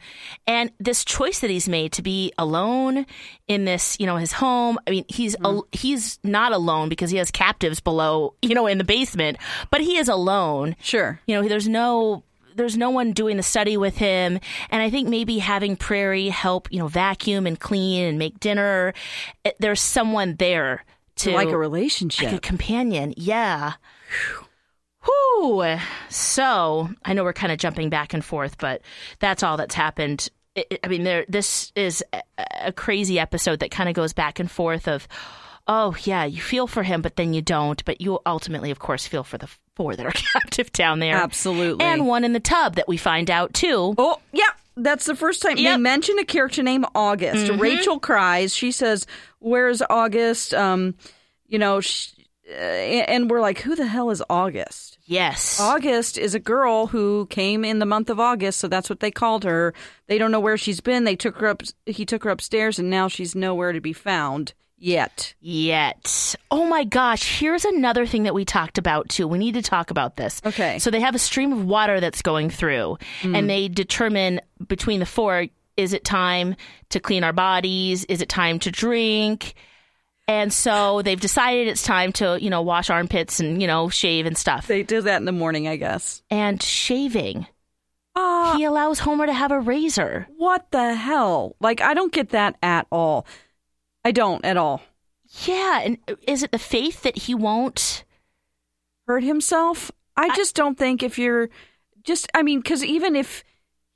and 0.47 0.71
this 0.79 1.03
choice 1.03 1.39
that 1.39 1.49
he's 1.49 1.67
made 1.67 1.91
to 1.93 2.01
be 2.01 2.31
alone 2.37 3.05
in 3.47 3.65
this, 3.65 3.97
you 3.99 4.05
know, 4.05 4.15
his 4.17 4.31
home. 4.31 4.79
I 4.87 4.91
mean, 4.91 5.05
he's 5.09 5.35
Mm-hmm. 5.35 5.45
al- 5.45 5.67
he's 5.73 6.19
not 6.23 6.51
alone 6.53 6.87
because 6.89 7.09
he 7.11 7.17
has 7.17 7.31
captives 7.31 7.79
below, 7.81 8.33
you 8.41 8.55
know, 8.55 8.67
in 8.67 8.77
the 8.77 8.83
basement, 8.85 9.37
but 9.71 9.81
he 9.81 9.97
is 9.97 10.07
alone. 10.07 10.75
Sure. 10.81 11.19
You 11.27 11.35
know, 11.41 11.47
there's 11.47 11.67
no 11.67 12.23
there's 12.55 12.77
no 12.77 12.89
one 12.89 13.11
doing 13.11 13.35
the 13.35 13.43
study 13.43 13.75
with 13.75 13.97
him, 13.97 14.39
and 14.69 14.81
I 14.81 14.89
think 14.89 15.09
maybe 15.09 15.39
having 15.39 15.75
Prairie 15.75 16.29
help, 16.29 16.71
you 16.71 16.79
know, 16.79 16.87
vacuum 16.87 17.45
and 17.45 17.59
clean 17.59 18.05
and 18.05 18.17
make 18.17 18.39
dinner. 18.39 18.93
it- 19.43 19.57
There's 19.59 19.81
someone 19.81 20.35
there 20.37 20.85
to 21.17 21.31
like 21.31 21.49
a 21.49 21.57
relationship. 21.57 22.27
like 22.27 22.35
a 22.37 22.39
companion. 22.39 23.13
Yeah. 23.17 23.73
Whew. 24.09 24.45
So 26.09 26.89
I 27.03 27.13
know 27.13 27.23
we're 27.23 27.33
kind 27.33 27.51
of 27.51 27.59
jumping 27.59 27.89
back 27.89 28.13
and 28.13 28.23
forth, 28.23 28.57
but 28.57 28.81
that's 29.19 29.43
all 29.43 29.57
that's 29.57 29.75
happened. 29.75 30.29
I- 30.57 30.87
mean, 30.87 31.03
there. 31.03 31.25
This 31.27 31.71
is 31.75 32.03
a, 32.61 32.71
crazy 32.71 33.19
episode 33.19 33.59
that 33.59 33.71
kind 33.71 33.89
of 33.89 33.95
goes 33.95 34.13
back 34.13 34.39
and 34.39 34.49
forth 34.49 34.87
of, 34.87 35.07
oh 35.67 35.95
yeah, 36.03 36.23
you 36.25 36.41
feel 36.41 36.65
for 36.67 36.81
him, 36.83 37.01
but 37.01 37.15
then 37.17 37.33
you 37.33 37.41
don't. 37.41 37.83
But 37.85 37.99
you 38.01 38.19
ultimately, 38.25 38.71
of 38.71 38.79
course, 38.79 39.05
feel 39.05 39.23
for 39.23 39.37
the 39.37 39.49
four 39.75 39.95
that 39.95 40.05
are 40.05 40.11
captive 40.11 40.71
down 40.71 40.99
there. 40.99 41.15
Absolutely. 41.15 41.83
and 41.85 42.07
one 42.07 42.23
in 42.23 42.33
the 42.33 42.39
tub 42.39 42.75
that 42.75 42.87
we 42.87 42.97
find 42.97 43.29
out 43.29 43.53
too. 43.53 43.93
Oh, 43.97 44.19
yeah. 44.31 44.43
That's 44.77 45.05
the 45.05 45.15
first 45.15 45.41
time 45.41 45.55
they 45.55 45.61
Yep. 45.63 45.73
Mm-hmm. 45.75 45.83
mention 45.83 46.19
a 46.19 46.25
character 46.25 46.61
named 46.63 46.85
August. 46.95 47.49
Rachel 47.53 47.97
cries. 47.99 48.53
She 48.53 48.71
says, 48.71 49.07
"Where's 49.39 49.81
August?" 49.89 50.53
Um, 50.53 50.95
you 51.47 51.59
know, 51.59 51.79
and 52.49 53.29
we're 53.29 53.41
like, 53.41 53.59
"Who 53.59 53.75
the 53.75 53.87
hell 53.87 54.09
is 54.09 54.23
August?" 54.29 54.97
Yes. 55.05 55.59
August 55.59 56.17
is 56.17 56.33
a 56.33 56.39
girl 56.39 56.87
who 56.87 57.27
came 57.27 57.63
in 57.63 57.79
the 57.79 57.85
month 57.85 58.09
of 58.09 58.19
August, 58.19 58.59
so 58.59 58.67
that's 58.67 58.89
what 58.89 58.99
they 58.99 59.11
called 59.11 59.43
her. 59.43 59.73
They 60.07 60.17
don't 60.17 60.31
know 60.31 60.39
where 60.39 60.57
she's 60.57 60.79
been. 60.79 61.03
They 61.03 61.15
took 61.15 61.37
her 61.37 61.47
up. 61.47 61.63
He 61.85 62.05
took 62.05 62.23
her 62.23 62.29
upstairs, 62.29 62.79
and 62.79 62.89
now 62.89 63.07
she's 63.07 63.35
nowhere 63.35 63.71
to 63.71 63.81
be 63.81 63.93
found 63.93 64.53
yet. 64.77 65.33
yet. 65.39 66.35
Oh 66.51 66.65
my 66.65 66.83
gosh, 66.83 67.39
here's 67.39 67.65
another 67.65 68.05
thing 68.05 68.23
that 68.23 68.33
we 68.33 68.45
talked 68.45 68.77
about 68.77 69.09
too. 69.09 69.27
We 69.27 69.37
need 69.37 69.53
to 69.55 69.61
talk 69.61 69.91
about 69.91 70.17
this. 70.17 70.41
Okay. 70.45 70.79
So 70.79 70.91
they 70.91 70.99
have 70.99 71.15
a 71.15 71.19
stream 71.19 71.51
of 71.51 71.65
water 71.65 71.99
that's 71.99 72.21
going 72.21 72.49
through, 72.49 72.97
and 73.23 73.35
mm. 73.35 73.47
they 73.47 73.67
determine 73.67 74.41
between 74.67 74.99
the 74.99 75.05
four 75.05 75.47
is 75.77 75.91
it 75.91 76.05
time 76.05 76.55
to 76.89 76.99
clean 76.99 77.23
our 77.23 77.33
bodies? 77.33 78.05
Is 78.05 78.21
it 78.21 78.29
time 78.29 78.59
to 78.59 78.71
drink? 78.71 79.55
And 80.27 80.51
so 80.51 81.01
they've 81.03 81.19
decided 81.19 81.67
it's 81.67 81.83
time 81.83 82.11
to, 82.13 82.39
you 82.41 82.49
know, 82.49 82.61
wash 82.63 82.89
armpits 82.89 83.39
and, 83.39 83.61
you 83.61 83.67
know, 83.67 83.89
shave 83.89 84.25
and 84.25 84.35
stuff. 84.37 84.65
They 84.67 84.81
do 84.81 85.01
that 85.01 85.17
in 85.17 85.25
the 85.25 85.31
morning, 85.31 85.67
I 85.67 85.75
guess. 85.75 86.23
And 86.31 86.61
shaving. 86.61 87.45
Ah, 88.15 88.55
He 88.57 88.63
allows 88.63 88.99
Homer 88.99 89.25
to 89.27 89.33
have 89.33 89.51
a 89.51 89.59
razor. 89.59 90.27
what 90.37 90.71
the 90.71 90.95
hell? 90.95 91.55
Like, 91.59 91.81
I 91.81 91.93
don't 91.93 92.11
get 92.13 92.29
that 92.29 92.55
at 92.63 92.87
all. 92.91 93.27
I 94.03 94.11
don't 94.11 94.43
at 94.45 94.57
all. 94.57 94.81
Yeah. 95.45 95.81
And 95.81 95.97
is 96.27 96.41
it 96.41 96.51
the 96.51 96.59
faith 96.59 97.03
that 97.03 97.17
he 97.17 97.35
won't? 97.35 98.03
hurt 99.07 99.23
himself. 99.23 99.91
I 100.17 100.35
just 100.35 100.55
don't 100.55 100.79
think 100.79 101.03
if 101.03 101.19
you're 101.19 101.49
just, 102.03 102.27
I 102.33 102.41
mean, 102.41 102.59
because 102.61 102.83
even 102.83 103.15
if 103.15 103.43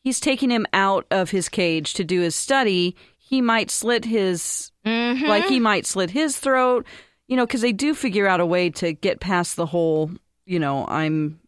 he's 0.03 0.19
taking 0.19 0.51
him 0.51 0.67
out 0.73 1.07
of 1.09 1.31
his 1.31 1.49
cage 1.49 1.95
to 1.95 2.03
do 2.03 2.21
his 2.21 2.35
study, 2.35 2.95
he 3.17 3.41
might 3.41 3.71
slit 3.71 4.05
his, 4.05 4.68
Mhm. 4.85 5.27
like, 5.27 5.45
he 5.45 5.59
might 5.59 5.85
slit 5.85 6.09
his 6.11 6.37
throat, 6.37 6.85
you 7.27 7.35
know, 7.35 7.45
because 7.45 7.61
they 7.61 7.71
do 7.73 7.93
figure 7.93 8.27
out 8.27 8.39
a 8.39 8.45
way 8.45 8.69
to 8.71 8.93
get 8.93 9.19
past 9.19 9.55
the 9.55 9.65
whole, 9.65 10.11
you 10.45 10.59
know, 10.59 10.85
I'm, 10.87 11.39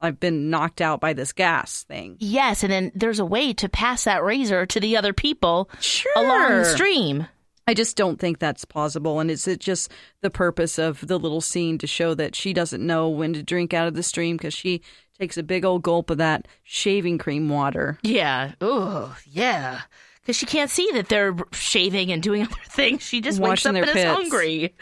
I've 0.00 0.20
been 0.20 0.50
knocked 0.50 0.80
out 0.80 1.00
by 1.00 1.12
this 1.12 1.32
gas 1.32 1.84
thing. 1.84 2.16
Yes, 2.20 2.62
and 2.62 2.72
then 2.72 2.92
there's 2.94 3.18
a 3.18 3.24
way 3.24 3.52
to 3.54 3.68
pass 3.68 4.04
that 4.04 4.22
razor 4.22 4.64
to 4.66 4.80
the 4.80 4.96
other 4.96 5.12
people 5.12 5.68
Sure. 5.80 6.12
along 6.16 6.50
the 6.58 6.64
stream. 6.64 7.26
I 7.66 7.74
just 7.74 7.96
don't 7.96 8.18
think 8.18 8.38
that's 8.38 8.64
possible. 8.64 9.20
And 9.20 9.30
is 9.30 9.46
it 9.46 9.60
just 9.60 9.90
the 10.22 10.30
purpose 10.30 10.78
of 10.78 11.06
the 11.06 11.18
little 11.18 11.40
scene 11.42 11.76
to 11.78 11.86
show 11.86 12.14
that 12.14 12.34
she 12.34 12.52
doesn't 12.54 12.84
know 12.86 13.08
when 13.10 13.34
to 13.34 13.42
drink 13.42 13.74
out 13.74 13.86
of 13.88 13.94
the 13.94 14.02
stream 14.02 14.36
because 14.38 14.54
she 14.54 14.80
takes 15.18 15.36
a 15.36 15.42
big 15.42 15.64
old 15.66 15.82
gulp 15.82 16.08
of 16.10 16.16
that 16.18 16.48
shaving 16.62 17.18
cream 17.18 17.48
water? 17.48 17.98
Yeah. 18.02 18.52
Oh, 18.62 19.14
yeah. 19.26 19.80
Because 20.28 20.36
she 20.36 20.44
can't 20.44 20.68
see 20.68 20.86
that 20.92 21.08
they're 21.08 21.34
shaving 21.52 22.12
and 22.12 22.22
doing 22.22 22.42
other 22.46 22.54
things. 22.68 23.02
She 23.02 23.22
just 23.22 23.40
wakes 23.40 23.64
Washing 23.64 23.70
up 23.70 23.76
and 23.76 23.88
is 23.88 23.92
pits. 23.94 24.10
hungry. 24.10 24.74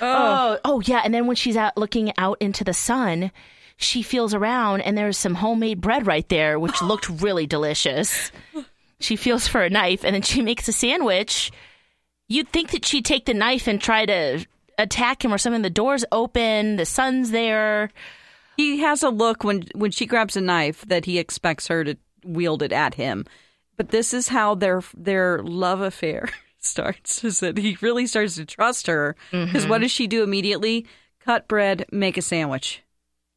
Oh. 0.00 0.60
oh, 0.64 0.80
yeah. 0.84 1.02
And 1.04 1.12
then 1.12 1.26
when 1.26 1.34
she's 1.34 1.56
out 1.56 1.76
looking 1.76 2.12
out 2.18 2.36
into 2.40 2.62
the 2.62 2.72
sun, 2.72 3.32
she 3.76 4.02
feels 4.02 4.32
around 4.32 4.82
and 4.82 4.96
there's 4.96 5.18
some 5.18 5.34
homemade 5.34 5.80
bread 5.80 6.06
right 6.06 6.28
there, 6.28 6.56
which 6.56 6.80
looked 6.82 7.08
really 7.08 7.48
delicious. 7.48 8.30
She 9.00 9.16
feels 9.16 9.48
for 9.48 9.64
a 9.64 9.70
knife 9.70 10.04
and 10.04 10.14
then 10.14 10.22
she 10.22 10.40
makes 10.50 10.68
a 10.68 10.72
sandwich. 10.72 11.50
You'd 12.28 12.50
think 12.50 12.70
that 12.70 12.86
she'd 12.86 13.04
take 13.04 13.26
the 13.26 13.34
knife 13.34 13.66
and 13.66 13.80
try 13.80 14.06
to 14.06 14.46
attack 14.78 15.24
him 15.24 15.34
or 15.34 15.38
something. 15.38 15.62
The 15.62 15.68
door's 15.70 16.04
open, 16.12 16.76
the 16.76 16.86
sun's 16.86 17.32
there. 17.32 17.90
He 18.56 18.78
has 18.78 19.02
a 19.02 19.10
look 19.10 19.42
when 19.42 19.64
when 19.74 19.90
she 19.90 20.06
grabs 20.06 20.36
a 20.36 20.40
knife 20.40 20.82
that 20.86 21.06
he 21.06 21.18
expects 21.18 21.66
her 21.66 21.82
to 21.82 21.96
wield 22.24 22.62
it 22.62 22.70
at 22.70 22.94
him. 22.94 23.26
But 23.76 23.88
this 23.88 24.12
is 24.12 24.28
how 24.28 24.54
their 24.54 24.82
their 24.96 25.42
love 25.42 25.80
affair 25.80 26.28
starts. 26.58 27.24
Is 27.24 27.40
that 27.40 27.58
he 27.58 27.76
really 27.80 28.06
starts 28.06 28.36
to 28.36 28.44
trust 28.44 28.86
her? 28.86 29.16
Because 29.30 29.66
what 29.66 29.76
mm-hmm. 29.76 29.82
does 29.82 29.92
she 29.92 30.06
do 30.06 30.22
immediately? 30.22 30.86
Cut 31.20 31.48
bread, 31.48 31.86
make 31.92 32.16
a 32.16 32.22
sandwich. 32.22 32.82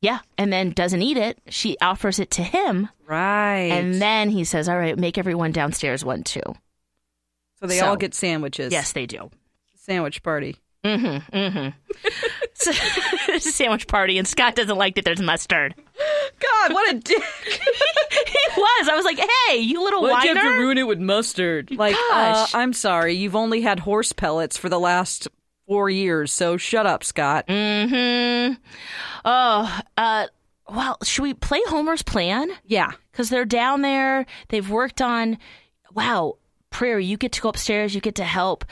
Yeah. 0.01 0.19
And 0.37 0.51
then 0.51 0.71
doesn't 0.71 1.01
eat 1.01 1.17
it. 1.17 1.39
She 1.49 1.77
offers 1.81 2.19
it 2.19 2.31
to 2.31 2.43
him. 2.43 2.89
Right. 3.07 3.71
And 3.71 3.95
then 4.01 4.29
he 4.29 4.43
says, 4.43 4.69
All 4.69 4.77
right, 4.77 4.97
make 4.97 5.17
everyone 5.17 5.51
downstairs 5.51 6.05
one 6.05 6.23
too. 6.23 6.43
so 7.59 7.67
they 7.67 7.79
so- 7.79 7.87
all 7.87 7.95
get 7.95 8.13
sandwiches. 8.13 8.71
Yes, 8.71 8.91
they 8.91 9.05
do. 9.05 9.31
Sandwich 9.75 10.23
party. 10.23 10.57
So, 12.53 12.71
it's 13.29 13.45
a 13.47 13.51
sandwich 13.51 13.87
party, 13.87 14.17
and 14.17 14.27
Scott 14.27 14.55
doesn't 14.55 14.77
like 14.77 14.95
that 14.95 15.05
there's 15.05 15.21
mustard. 15.21 15.75
God, 16.39 16.73
what 16.73 16.93
a 16.95 16.99
dick! 16.99 17.23
He 18.15 18.61
was. 18.61 18.87
I 18.87 18.95
was 18.95 19.03
like, 19.03 19.19
hey, 19.19 19.57
you 19.57 19.83
little 19.83 20.01
whiner. 20.01 20.25
You 20.29 20.35
have 20.35 20.43
to 20.43 20.59
ruin 20.59 20.77
it 20.77 20.87
with 20.87 20.99
mustard? 20.99 21.69
Like, 21.71 21.95
uh, 22.13 22.47
I'm 22.53 22.71
sorry, 22.71 23.13
you've 23.13 23.35
only 23.35 23.61
had 23.61 23.79
horse 23.79 24.13
pellets 24.13 24.55
for 24.57 24.69
the 24.69 24.79
last 24.79 25.27
four 25.67 25.89
years, 25.89 26.31
so 26.31 26.55
shut 26.57 26.85
up, 26.85 27.03
Scott. 27.03 27.47
mm-hmm. 27.47 28.53
Oh, 29.25 29.79
uh, 29.97 30.27
well, 30.69 30.97
should 31.03 31.23
we 31.23 31.33
play 31.33 31.59
Homer's 31.67 32.01
plan? 32.03 32.49
Yeah. 32.65 32.91
Because 33.11 33.29
they're 33.29 33.45
down 33.45 33.81
there. 33.81 34.25
They've 34.49 34.69
worked 34.69 35.01
on, 35.01 35.37
wow, 35.93 36.37
Prairie, 36.69 37.05
you 37.05 37.17
get 37.17 37.31
to 37.33 37.41
go 37.41 37.49
upstairs. 37.49 37.93
You 37.95 38.01
get 38.01 38.15
to 38.15 38.23
help. 38.23 38.65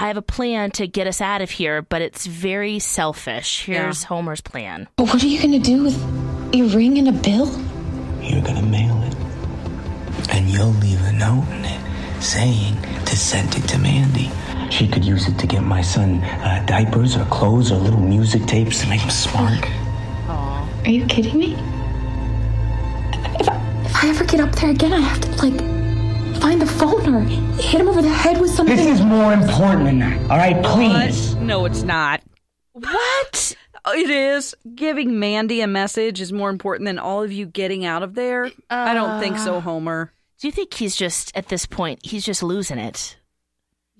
I 0.00 0.06
have 0.06 0.16
a 0.16 0.22
plan 0.22 0.70
to 0.72 0.86
get 0.86 1.08
us 1.08 1.20
out 1.20 1.42
of 1.42 1.50
here, 1.50 1.82
but 1.82 2.02
it's 2.02 2.24
very 2.24 2.78
selfish. 2.78 3.64
Here's 3.64 4.04
Homer's 4.04 4.40
plan. 4.40 4.88
But 4.96 5.08
what 5.08 5.22
are 5.22 5.26
you 5.26 5.42
gonna 5.42 5.58
do 5.58 5.82
with 5.82 6.54
your 6.54 6.68
ring 6.68 6.98
and 6.98 7.08
a 7.08 7.12
bill? 7.12 7.48
You're 8.22 8.42
gonna 8.42 8.62
mail 8.62 9.02
it. 9.02 9.16
And 10.30 10.48
you'll 10.48 10.68
leave 10.68 11.02
a 11.02 11.12
note 11.12 11.48
in 11.50 11.64
it 11.64 12.22
saying 12.22 12.76
to 13.06 13.16
send 13.16 13.56
it 13.56 13.66
to 13.68 13.78
Mandy. 13.78 14.30
She 14.70 14.86
could 14.86 15.04
use 15.04 15.26
it 15.28 15.38
to 15.38 15.46
get 15.46 15.62
my 15.62 15.82
son 15.82 16.22
uh, 16.22 16.64
diapers 16.66 17.16
or 17.16 17.24
clothes 17.24 17.72
or 17.72 17.76
little 17.76 18.00
music 18.00 18.46
tapes 18.46 18.80
to 18.82 18.88
make 18.88 19.00
him 19.00 19.10
smart. 19.10 19.64
Are 20.28 20.90
you 20.90 21.04
kidding 21.06 21.38
me? 21.38 21.54
If 23.40 23.48
I, 23.48 23.56
if 23.84 24.04
I 24.04 24.08
ever 24.08 24.24
get 24.24 24.40
up 24.40 24.54
there 24.56 24.70
again, 24.70 24.92
I 24.92 25.00
have 25.00 25.20
to, 25.20 25.30
like, 25.44 25.77
find 26.40 26.60
the 26.60 26.66
phone 26.66 27.14
or 27.14 27.20
hit 27.20 27.80
him 27.80 27.88
over 27.88 28.02
the 28.02 28.08
head 28.08 28.40
with 28.40 28.50
something. 28.50 28.76
This 28.76 28.86
is 28.86 29.00
more 29.00 29.32
important 29.32 29.84
than 29.84 29.98
that, 30.00 30.30
all 30.30 30.36
right? 30.36 30.62
Please. 30.64 31.34
No, 31.36 31.64
it's 31.64 31.82
not. 31.82 32.22
What? 32.72 33.56
Uh, 33.84 33.92
it 33.94 34.10
is. 34.10 34.54
Giving 34.74 35.18
Mandy 35.18 35.60
a 35.60 35.66
message 35.66 36.20
is 36.20 36.32
more 36.32 36.50
important 36.50 36.86
than 36.86 36.98
all 36.98 37.22
of 37.22 37.32
you 37.32 37.46
getting 37.46 37.84
out 37.84 38.02
of 38.02 38.14
there. 38.14 38.50
I 38.70 38.94
don't 38.94 39.20
think 39.20 39.38
so, 39.38 39.56
uh. 39.56 39.60
Homer. 39.60 40.12
Do 40.40 40.46
you 40.46 40.52
think 40.52 40.74
he's 40.74 40.94
just, 40.94 41.36
at 41.36 41.48
this 41.48 41.66
point, 41.66 42.00
he's 42.04 42.24
just 42.24 42.42
losing 42.42 42.78
it? 42.78 43.16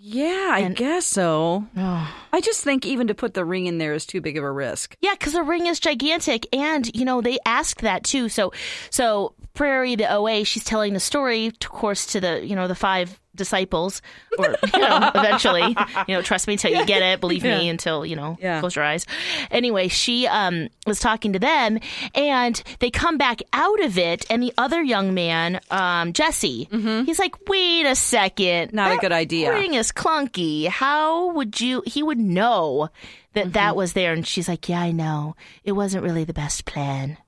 Yeah, 0.01 0.51
I 0.53 0.69
guess 0.69 1.07
so. 1.07 1.67
Oh. 1.77 2.15
I 2.33 2.41
just 2.41 2.63
think 2.63 2.87
even 2.87 3.09
to 3.09 3.15
put 3.15 3.35
the 3.35 3.45
ring 3.45 3.67
in 3.67 3.79
there 3.79 3.95
is 3.95 4.07
too 4.07 4.21
big 4.21 4.39
of 4.39 4.45
a 4.45 4.53
risk. 4.53 4.97
Yeah, 5.01 5.15
because 5.15 5.33
the 5.33 5.43
ring 5.43 5.67
is 5.67 5.81
gigantic, 5.81 6.47
and 6.53 6.89
you 6.95 7.05
know 7.05 7.21
they 7.21 7.39
asked 7.45 7.81
that 7.81 8.05
too. 8.05 8.29
So, 8.29 8.53
so 8.91 9.35
Prairie, 9.59 9.97
the 9.97 10.11
OA, 10.13 10.45
she's 10.45 10.63
telling 10.65 10.95
the 10.95 11.01
story, 11.01 11.47
of 11.49 11.59
course, 11.69 12.07
to 12.13 12.21
the 12.21 12.47
you 12.47 12.55
know 12.55 12.69
the 12.69 12.75
five 12.77 13.19
disciples, 13.35 14.03
or 14.39 14.57
you 14.75 14.81
know, 14.81 15.11
eventually, 15.15 15.77
you 16.09 16.15
know, 16.15 16.23
trust 16.23 16.47
me 16.49 16.55
until 16.55 16.73
you 16.73 16.85
get 16.87 17.03
it, 17.03 17.21
believe 17.21 17.43
me 17.43 17.69
until 17.69 18.05
you 18.07 18.17
know, 18.17 18.37
Yeah. 18.41 18.59
close 18.61 18.75
your 18.77 18.85
eyes. 18.85 19.05
Anyway, 19.51 19.89
she 19.89 20.27
um 20.29 20.69
was 20.87 21.01
talking 21.01 21.33
to 21.33 21.39
them, 21.41 21.79
and 22.15 22.63
they 22.79 22.91
come 22.91 23.19
back 23.19 23.41
out 23.53 23.81
of 23.83 23.99
it, 23.99 24.25
and 24.31 24.43
the 24.43 24.53
other 24.57 24.81
young 24.83 25.13
man, 25.15 25.61
um 25.73 26.13
Jesse, 26.13 26.69
mm-hmm. 26.71 27.05
he's 27.05 27.19
like, 27.19 27.35
wait 27.49 27.85
a 27.85 27.95
second. 27.97 28.73
Not 28.73 28.93
a 28.93 28.97
good 28.97 29.13
idea." 29.13 29.53
Ring 29.53 29.75
is 29.75 29.91
clunky. 29.93 30.69
How 30.69 31.33
would 31.33 31.61
you? 31.61 31.83
He 31.85 32.03
would 32.03 32.19
know 32.21 32.91
that 33.35 33.53
that 33.55 33.71
Mm-hmm. 33.71 33.77
was 33.77 33.93
there, 33.93 34.13
and 34.13 34.25
she's 34.27 34.49
like, 34.49 34.69
yeah, 34.69 34.81
I 34.81 34.93
know. 34.93 35.35
It 35.65 35.73
wasn't 35.73 36.05
really 36.05 36.25
the 36.25 36.33
best 36.33 36.65
plan. 36.65 37.19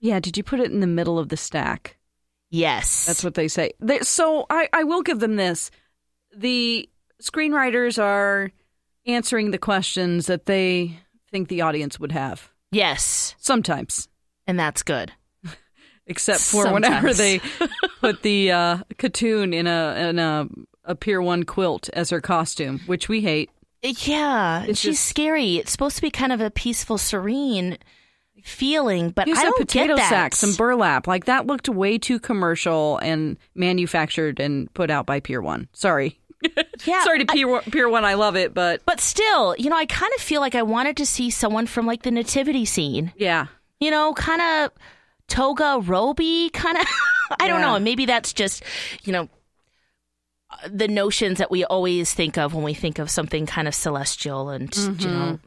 Yeah, 0.00 0.20
did 0.20 0.36
you 0.36 0.42
put 0.42 0.60
it 0.60 0.70
in 0.70 0.80
the 0.80 0.86
middle 0.86 1.18
of 1.18 1.28
the 1.28 1.36
stack? 1.36 1.96
Yes, 2.50 3.04
That's 3.06 3.22
what 3.24 3.34
they 3.34 3.48
say. 3.48 3.72
They, 3.80 3.98
so 4.00 4.46
I, 4.48 4.68
I 4.72 4.84
will 4.84 5.02
give 5.02 5.20
them 5.20 5.36
this. 5.36 5.70
The 6.34 6.88
screenwriters 7.22 8.02
are 8.02 8.50
answering 9.06 9.50
the 9.50 9.58
questions 9.58 10.26
that 10.26 10.46
they 10.46 10.98
think 11.30 11.48
the 11.48 11.60
audience 11.62 12.00
would 12.00 12.12
have. 12.12 12.50
Yes, 12.70 13.34
Sometimes. 13.38 14.08
and 14.46 14.58
that's 14.58 14.82
good. 14.82 15.12
Except 16.06 16.40
for 16.40 16.72
whenever 16.72 17.12
they 17.12 17.40
put 18.00 18.22
the 18.22 18.50
uh, 18.52 18.78
Khatun 18.94 19.54
in 19.54 19.66
a 19.66 20.08
in 20.08 20.18
a, 20.18 20.48
a 20.84 20.94
Pier 20.94 21.20
1 21.20 21.42
quilt 21.44 21.90
as 21.92 22.08
her 22.10 22.20
costume, 22.22 22.80
which 22.86 23.08
we 23.10 23.20
hate. 23.20 23.50
Yeah, 23.82 24.62
It's 24.64 24.80
she's 24.80 24.92
just- 24.96 25.04
scary. 25.06 25.56
It's 25.56 25.70
supposed 25.72 25.96
to 25.96 26.02
be 26.02 26.10
kind 26.10 26.32
of 26.32 26.40
a 26.40 26.50
peaceful, 26.50 26.96
serene 26.98 27.76
feeling, 28.44 29.10
but 29.10 29.26
Use 29.28 29.38
I 29.38 29.42
a 29.42 29.44
don't 29.44 29.58
potato 29.58 29.94
get 29.96 30.02
that. 30.02 30.08
sack, 30.08 30.34
some 30.36 30.54
burlap. 30.54 31.06
Like 31.06 31.26
that 31.26 31.46
looked 31.46 31.68
way 31.68 31.98
too 31.98 32.18
commercial 32.18 32.98
and 32.98 33.36
manufactured 33.54 34.40
and 34.40 34.72
put 34.74 34.90
out 34.90 35.06
by 35.06 35.20
Pier 35.20 35.40
1. 35.40 35.68
Sorry. 35.72 36.18
yeah, 36.84 37.02
Sorry 37.04 37.24
to 37.24 37.30
I- 37.30 37.34
Pier, 37.34 37.60
Pier 37.62 37.88
1, 37.88 38.04
I 38.04 38.14
love 38.14 38.36
it, 38.36 38.54
but 38.54 38.82
but 38.86 39.00
still, 39.00 39.54
you 39.58 39.70
know, 39.70 39.76
I 39.76 39.86
kind 39.86 40.12
of 40.16 40.22
feel 40.22 40.40
like 40.40 40.54
I 40.54 40.62
wanted 40.62 40.96
to 40.98 41.06
see 41.06 41.30
someone 41.30 41.66
from 41.66 41.86
like 41.86 42.02
the 42.02 42.10
nativity 42.10 42.64
scene. 42.64 43.12
yeah. 43.16 43.46
you 43.80 43.90
know, 43.90 44.12
kind 44.14 44.40
of 44.40 44.70
toga 45.28 45.80
roby, 45.84 46.50
kind 46.50 46.78
of. 46.78 46.86
I 47.40 47.48
don't 47.48 47.60
know. 47.60 47.78
Maybe 47.78 48.06
that's 48.06 48.32
just, 48.32 48.62
you 49.04 49.12
know, 49.12 49.28
uh, 50.50 50.68
the 50.72 50.88
notions 50.88 51.38
that 51.38 51.50
we 51.50 51.64
always 51.64 52.14
think 52.14 52.38
of 52.38 52.54
when 52.54 52.64
we 52.64 52.72
think 52.72 52.98
of 52.98 53.10
something 53.10 53.44
kind 53.44 53.68
of 53.68 53.74
celestial 53.74 54.48
and 54.48 54.74
you 54.98 55.08
know 55.08 55.38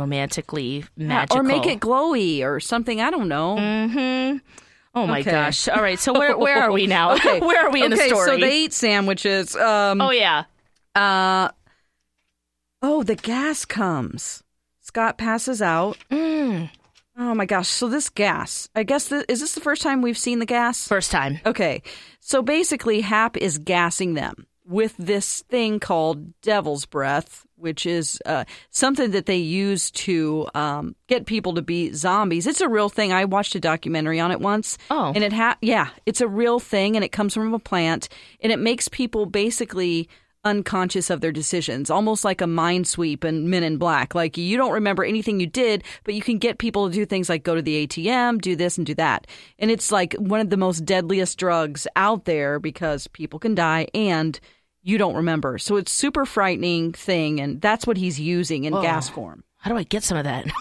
romantically 0.00 0.84
magical. 0.96 1.38
Or 1.38 1.42
make 1.42 1.66
it 1.66 1.78
glowy 1.80 2.42
or 2.42 2.58
something. 2.58 3.00
I 3.00 3.10
don't 3.10 3.28
know. 3.28 3.56
Mm-hmm. 3.56 4.38
Oh 4.92 5.06
my 5.06 5.20
Okay. 5.20 5.30
gosh! 5.30 5.68
All 5.68 5.80
right, 5.82 5.98
so 6.00 6.12
where 6.12 6.36
where 6.36 6.60
are 6.62 6.72
we 6.72 6.88
now? 6.88 7.16
where 7.38 7.66
are 7.66 7.70
we 7.70 7.84
in 7.84 7.90
the 7.92 7.96
story? 7.96 8.26
So 8.26 8.36
they 8.38 8.62
eat 8.64 8.72
sandwiches. 8.72 9.54
Um, 9.54 10.00
oh 10.00 10.10
yeah. 10.10 10.44
uh, 10.96 11.50
oh, 12.82 13.02
the 13.04 13.14
gas 13.14 13.64
comes. 13.64 14.42
Scott 14.80 15.16
passes 15.18 15.62
out. 15.62 15.96
Mm. 16.10 16.70
Oh 17.16 17.34
my 17.34 17.46
gosh! 17.46 17.68
So 17.68 17.86
this 17.88 18.08
gas. 18.08 18.68
I 18.74 18.82
guess 18.82 19.08
th- 19.10 19.26
is 19.28 19.40
this 19.40 19.54
the 19.54 19.60
first 19.60 19.82
time 19.82 20.02
we've 20.02 20.18
seen 20.18 20.40
the 20.40 20.46
gas? 20.46 20.88
First 20.88 21.12
time. 21.12 21.38
Okay. 21.46 21.82
So 22.18 22.42
basically, 22.42 23.02
Hap 23.02 23.36
is 23.36 23.58
gassing 23.58 24.14
them 24.14 24.46
with 24.66 24.96
this 24.96 25.42
thing 25.42 25.78
called 25.78 26.40
devil's 26.40 26.86
breath, 26.86 27.46
which 27.60 27.86
is 27.86 28.20
uh, 28.26 28.44
something 28.70 29.10
that 29.12 29.26
they 29.26 29.36
use 29.36 29.90
to 29.92 30.48
um, 30.54 30.94
get 31.06 31.26
people 31.26 31.54
to 31.54 31.62
be 31.62 31.92
zombies. 31.92 32.46
It's 32.46 32.60
a 32.60 32.68
real 32.68 32.88
thing. 32.88 33.12
I 33.12 33.24
watched 33.24 33.54
a 33.54 33.60
documentary 33.60 34.20
on 34.20 34.30
it 34.30 34.40
once. 34.40 34.78
Oh. 34.90 35.12
And 35.14 35.22
it 35.22 35.32
ha- 35.32 35.58
yeah, 35.60 35.90
it's 36.06 36.20
a 36.20 36.28
real 36.28 36.58
thing 36.58 36.96
and 36.96 37.04
it 37.04 37.12
comes 37.12 37.34
from 37.34 37.54
a 37.54 37.58
plant 37.58 38.08
and 38.40 38.52
it 38.52 38.58
makes 38.58 38.88
people 38.88 39.26
basically 39.26 40.08
unconscious 40.44 41.10
of 41.10 41.20
their 41.20 41.32
decisions, 41.32 41.90
almost 41.90 42.24
like 42.24 42.40
a 42.40 42.46
mind 42.46 42.86
sweep 42.86 43.24
in 43.24 43.50
Men 43.50 43.62
in 43.62 43.76
Black. 43.76 44.14
Like 44.14 44.36
you 44.36 44.56
don't 44.56 44.72
remember 44.72 45.04
anything 45.04 45.40
you 45.40 45.46
did, 45.46 45.84
but 46.04 46.14
you 46.14 46.22
can 46.22 46.38
get 46.38 46.58
people 46.58 46.88
to 46.88 46.94
do 46.94 47.04
things 47.04 47.28
like 47.28 47.42
go 47.42 47.54
to 47.54 47.62
the 47.62 47.86
ATM, 47.86 48.40
do 48.40 48.56
this 48.56 48.78
and 48.78 48.86
do 48.86 48.94
that. 48.94 49.26
And 49.58 49.70
it's 49.70 49.92
like 49.92 50.14
one 50.14 50.40
of 50.40 50.50
the 50.50 50.56
most 50.56 50.84
deadliest 50.84 51.38
drugs 51.38 51.86
out 51.96 52.24
there 52.24 52.58
because 52.58 53.06
people 53.08 53.38
can 53.38 53.54
die 53.54 53.88
and 53.94 54.40
you 54.82 54.98
don't 54.98 55.14
remember. 55.14 55.58
So 55.58 55.76
it's 55.76 55.92
super 55.92 56.24
frightening 56.24 56.92
thing 56.92 57.40
and 57.40 57.60
that's 57.60 57.86
what 57.86 57.96
he's 57.96 58.18
using 58.18 58.64
in 58.64 58.72
gas 58.74 59.08
form. 59.08 59.44
How 59.58 59.70
do 59.70 59.76
I 59.76 59.82
get 59.82 60.02
some 60.02 60.18
of 60.18 60.24
that? 60.24 60.46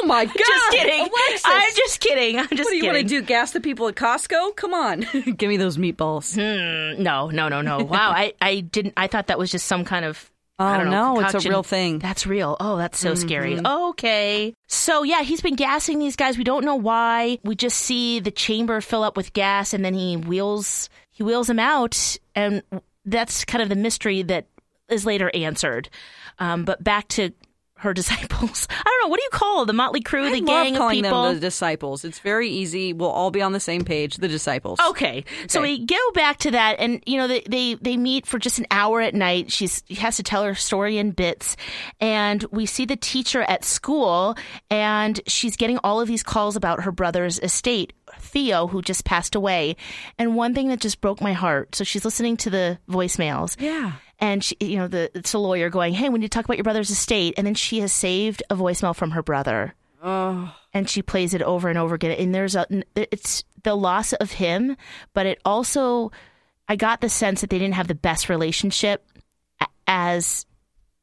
Oh 0.00 0.06
my 0.06 0.24
god. 0.26 0.34
just 0.36 0.70
kidding. 0.70 1.00
Alexis. 1.00 1.42
I'm 1.44 1.74
just 1.74 2.00
kidding. 2.00 2.38
I'm 2.38 2.46
just 2.48 2.50
kidding. 2.50 2.62
what 2.62 2.70
do 2.70 2.76
you 2.76 2.82
kidding. 2.82 2.94
want 2.94 3.08
to 3.08 3.20
do? 3.20 3.22
Gas 3.22 3.50
the 3.50 3.60
people 3.60 3.88
at 3.88 3.96
Costco? 3.96 4.54
Come 4.54 4.72
on. 4.72 5.00
Give 5.36 5.48
me 5.48 5.56
those 5.56 5.76
meatballs. 5.76 6.36
No, 6.36 7.30
no, 7.30 7.48
no, 7.48 7.62
no. 7.62 7.78
Wow, 7.78 8.10
I, 8.10 8.34
I 8.40 8.60
didn't. 8.60 8.94
I 8.96 9.08
thought 9.08 9.26
that 9.26 9.38
was 9.38 9.50
just 9.50 9.66
some 9.66 9.84
kind 9.84 10.04
of 10.04 10.30
I 10.60 10.74
Oh 10.74 10.78
don't 10.78 10.90
know, 10.90 11.14
no, 11.14 11.20
it's 11.20 11.44
a 11.44 11.48
real 11.48 11.62
thing. 11.62 12.00
That's 12.00 12.26
real. 12.26 12.56
Oh, 12.58 12.76
that's 12.76 12.98
so 12.98 13.14
scary. 13.14 13.54
Mm-hmm. 13.54 13.88
Okay. 13.90 14.54
So, 14.66 15.04
yeah, 15.04 15.22
he's 15.22 15.40
been 15.40 15.54
gassing 15.54 16.00
these 16.00 16.16
guys. 16.16 16.36
We 16.36 16.42
don't 16.42 16.64
know 16.64 16.74
why. 16.74 17.38
We 17.44 17.54
just 17.54 17.78
see 17.78 18.18
the 18.18 18.32
chamber 18.32 18.80
fill 18.80 19.04
up 19.04 19.16
with 19.16 19.32
gas 19.32 19.72
and 19.72 19.84
then 19.84 19.94
he 19.94 20.16
wheels 20.16 20.90
he 21.10 21.22
wheels 21.22 21.46
them 21.48 21.58
out 21.60 22.16
and 22.34 22.62
that's 23.10 23.44
kind 23.44 23.62
of 23.62 23.68
the 23.68 23.76
mystery 23.76 24.22
that 24.22 24.46
is 24.88 25.04
later 25.04 25.30
answered. 25.34 25.88
Um, 26.38 26.64
but 26.64 26.82
back 26.82 27.08
to 27.08 27.32
her 27.78 27.94
disciples. 27.94 28.66
I 28.70 28.82
don't 28.84 29.06
know. 29.06 29.10
What 29.10 29.18
do 29.18 29.22
you 29.22 29.30
call 29.30 29.64
the 29.64 29.72
motley 29.72 30.00
crew, 30.00 30.24
I 30.24 30.32
the 30.32 30.40
gang 30.40 30.76
of 30.76 30.90
people? 30.90 31.22
them 31.22 31.34
the 31.34 31.40
disciples. 31.40 32.04
It's 32.04 32.18
very 32.18 32.48
easy. 32.48 32.92
We'll 32.92 33.10
all 33.10 33.30
be 33.30 33.40
on 33.40 33.52
the 33.52 33.60
same 33.60 33.84
page. 33.84 34.16
The 34.16 34.28
disciples. 34.28 34.80
Okay. 34.88 35.24
So 35.46 35.62
we 35.62 35.84
go 35.84 35.96
back 36.12 36.38
to 36.38 36.50
that 36.52 36.76
and 36.78 37.02
you 37.06 37.18
know 37.18 37.28
they, 37.28 37.42
they 37.48 37.74
they 37.74 37.96
meet 37.96 38.26
for 38.26 38.38
just 38.38 38.58
an 38.58 38.66
hour 38.70 39.00
at 39.00 39.14
night. 39.14 39.52
She's 39.52 39.82
she 39.88 39.94
has 39.96 40.16
to 40.16 40.22
tell 40.22 40.42
her 40.42 40.54
story 40.54 40.98
in 40.98 41.12
bits 41.12 41.56
and 42.00 42.44
we 42.50 42.66
see 42.66 42.84
the 42.84 42.96
teacher 42.96 43.42
at 43.42 43.64
school 43.64 44.36
and 44.70 45.20
she's 45.26 45.56
getting 45.56 45.78
all 45.84 46.00
of 46.00 46.08
these 46.08 46.22
calls 46.22 46.56
about 46.56 46.82
her 46.82 46.92
brother's 46.92 47.38
estate, 47.38 47.92
Theo 48.20 48.66
who 48.66 48.82
just 48.82 49.04
passed 49.04 49.34
away. 49.34 49.76
And 50.18 50.36
one 50.36 50.54
thing 50.54 50.68
that 50.68 50.80
just 50.80 51.00
broke 51.00 51.20
my 51.20 51.32
heart. 51.32 51.74
So 51.74 51.84
she's 51.84 52.04
listening 52.04 52.36
to 52.38 52.50
the 52.50 52.78
voicemails. 52.88 53.60
Yeah. 53.60 53.92
And 54.18 54.42
she, 54.42 54.56
you 54.60 54.76
know, 54.78 54.88
the 54.88 55.10
it's 55.14 55.32
a 55.32 55.38
lawyer 55.38 55.70
going, 55.70 55.94
"Hey, 55.94 56.08
we 56.08 56.18
need 56.18 56.26
to 56.30 56.36
talk 56.36 56.44
about 56.44 56.56
your 56.56 56.64
brother's 56.64 56.90
estate." 56.90 57.34
And 57.36 57.46
then 57.46 57.54
she 57.54 57.80
has 57.80 57.92
saved 57.92 58.42
a 58.50 58.56
voicemail 58.56 58.94
from 58.96 59.12
her 59.12 59.22
brother 59.22 59.74
Oh. 60.02 60.54
and 60.72 60.88
she 60.88 61.02
plays 61.02 61.34
it 61.34 61.42
over 61.42 61.68
and 61.68 61.76
over 61.76 61.96
again 61.96 62.12
and 62.12 62.32
there's 62.32 62.54
a 62.54 62.66
it's 62.94 63.42
the 63.64 63.74
loss 63.74 64.12
of 64.12 64.30
him 64.30 64.76
but 65.12 65.26
it 65.26 65.40
also 65.44 66.12
i 66.68 66.76
got 66.76 67.00
the 67.00 67.08
sense 67.08 67.40
that 67.40 67.50
they 67.50 67.58
didn't 67.58 67.74
have 67.74 67.88
the 67.88 67.96
best 67.96 68.28
relationship 68.28 69.04
as 69.88 70.46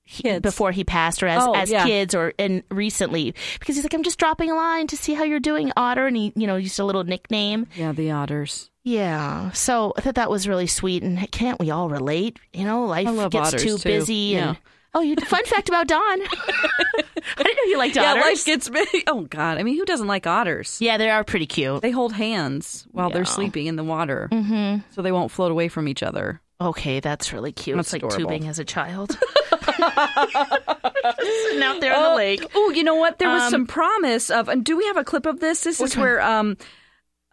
Kids. 0.07 0.41
before 0.41 0.71
he 0.71 0.83
passed 0.83 1.23
or 1.23 1.27
as, 1.27 1.43
Oh, 1.43 1.53
as 1.53 1.71
yeah. 1.71 1.83
kids 1.85 2.13
or 2.13 2.33
in 2.37 2.63
recently 2.69 3.33
because 3.59 3.75
he's 3.75 3.83
like 3.83 3.93
i'm 3.93 4.03
just 4.03 4.19
dropping 4.19 4.51
a 4.51 4.55
line 4.55 4.85
to 4.87 4.95
see 4.97 5.13
how 5.15 5.23
you're 5.23 5.39
doing 5.39 5.71
otter 5.75 6.05
and 6.05 6.15
he 6.15 6.31
you 6.35 6.45
know 6.45 6.57
used 6.57 6.79
a 6.79 6.85
little 6.85 7.03
nickname 7.03 7.65
Yeah, 7.75 7.91
the 7.91 8.11
otters. 8.11 8.69
yeah 8.83 9.49
so 9.51 9.93
i 9.97 10.01
thought 10.01 10.15
that 10.15 10.29
was 10.29 10.47
really 10.47 10.67
sweet 10.67 11.01
and 11.01 11.31
can't 11.31 11.59
we 11.59 11.71
all 11.71 11.89
relate 11.89 12.39
you 12.53 12.65
know 12.65 12.85
life 12.85 13.07
gets 13.31 13.51
too 13.51 13.77
too. 13.77 13.83
busy 13.83 14.13
Yeah. 14.33 14.49
and 14.49 14.57
oh 14.93 15.01
you 15.01 15.15
fun 15.15 15.43
fact 15.45 15.69
about 15.69 15.87
Dawn 15.87 15.99
i 16.21 17.43
didn't 17.43 17.55
know 17.57 17.69
you 17.69 17.77
liked 17.79 17.97
otters. 17.97 18.15
Yeah, 18.15 18.21
life 18.29 18.45
gets 18.45 18.69
big. 18.69 18.87
Oh 19.07 19.21
God, 19.21 19.57
I 19.57 19.63
mean, 19.63 19.75
who 19.77 19.85
doesn't 19.85 20.07
like 20.07 20.27
otters? 20.27 20.77
yeah 20.79 20.97
they 20.97 21.09
are 21.09 21.23
pretty 21.23 21.47
cute 21.47 21.81
They 21.81 21.91
hold 21.91 22.13
hands 22.13 22.85
while 22.91 23.09
they're 23.09 23.25
sleeping 23.25 23.65
in 23.65 23.75
the 23.75 23.83
water, 23.83 24.29
mm-hmm. 24.31 24.81
so 24.91 25.01
they 25.01 25.11
won't 25.11 25.31
float 25.31 25.51
away 25.51 25.67
from 25.67 25.87
each 25.87 26.03
other. 26.03 26.41
Okay, 26.65 26.99
that's 26.99 27.31
really 27.31 27.51
cute. 27.51 27.77
That's 27.77 27.93
it's 27.93 27.93
like 27.93 28.03
adorable. 28.11 28.31
tubing 28.31 28.49
as 28.49 28.57
a 28.59 28.65
child. 28.65 29.11
Sitting 29.61 31.63
out 31.63 31.79
there 31.81 31.95
on 31.95 32.03
the 32.11 32.15
lake. 32.15 32.45
Oh, 32.55 32.71
you 32.71 32.83
know 32.83 32.95
what? 32.95 33.19
There 33.19 33.29
was 33.29 33.43
Um, 33.43 33.51
some 33.51 33.67
promise 33.67 34.29
of. 34.29 34.49
And 34.49 34.63
do 34.65 34.75
we 34.75 34.85
have 34.87 34.97
a 34.97 35.03
clip 35.03 35.25
of 35.25 35.39
this? 35.39 35.61
This 35.61 35.79
is 35.79 35.95
where 35.95 36.21
um, 36.21 36.57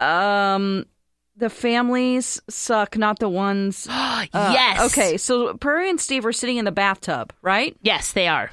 um, 0.01 0.87
the 1.37 1.51
families 1.51 2.41
suck, 2.51 2.97
not 2.97 3.19
the 3.19 3.29
ones. 3.29 3.87
uh, 3.91 4.27
yes. 4.33 4.93
Okay, 4.93 5.17
so 5.17 5.55
Prairie 5.55 5.91
and 5.91 6.01
Steve 6.01 6.25
are 6.27 6.33
sitting 6.33 6.59
in 6.59 6.65
the 6.65 6.73
bathtub, 6.73 7.33
right? 7.43 7.77
Yes, 7.83 8.13
they 8.13 8.29
are. 8.29 8.51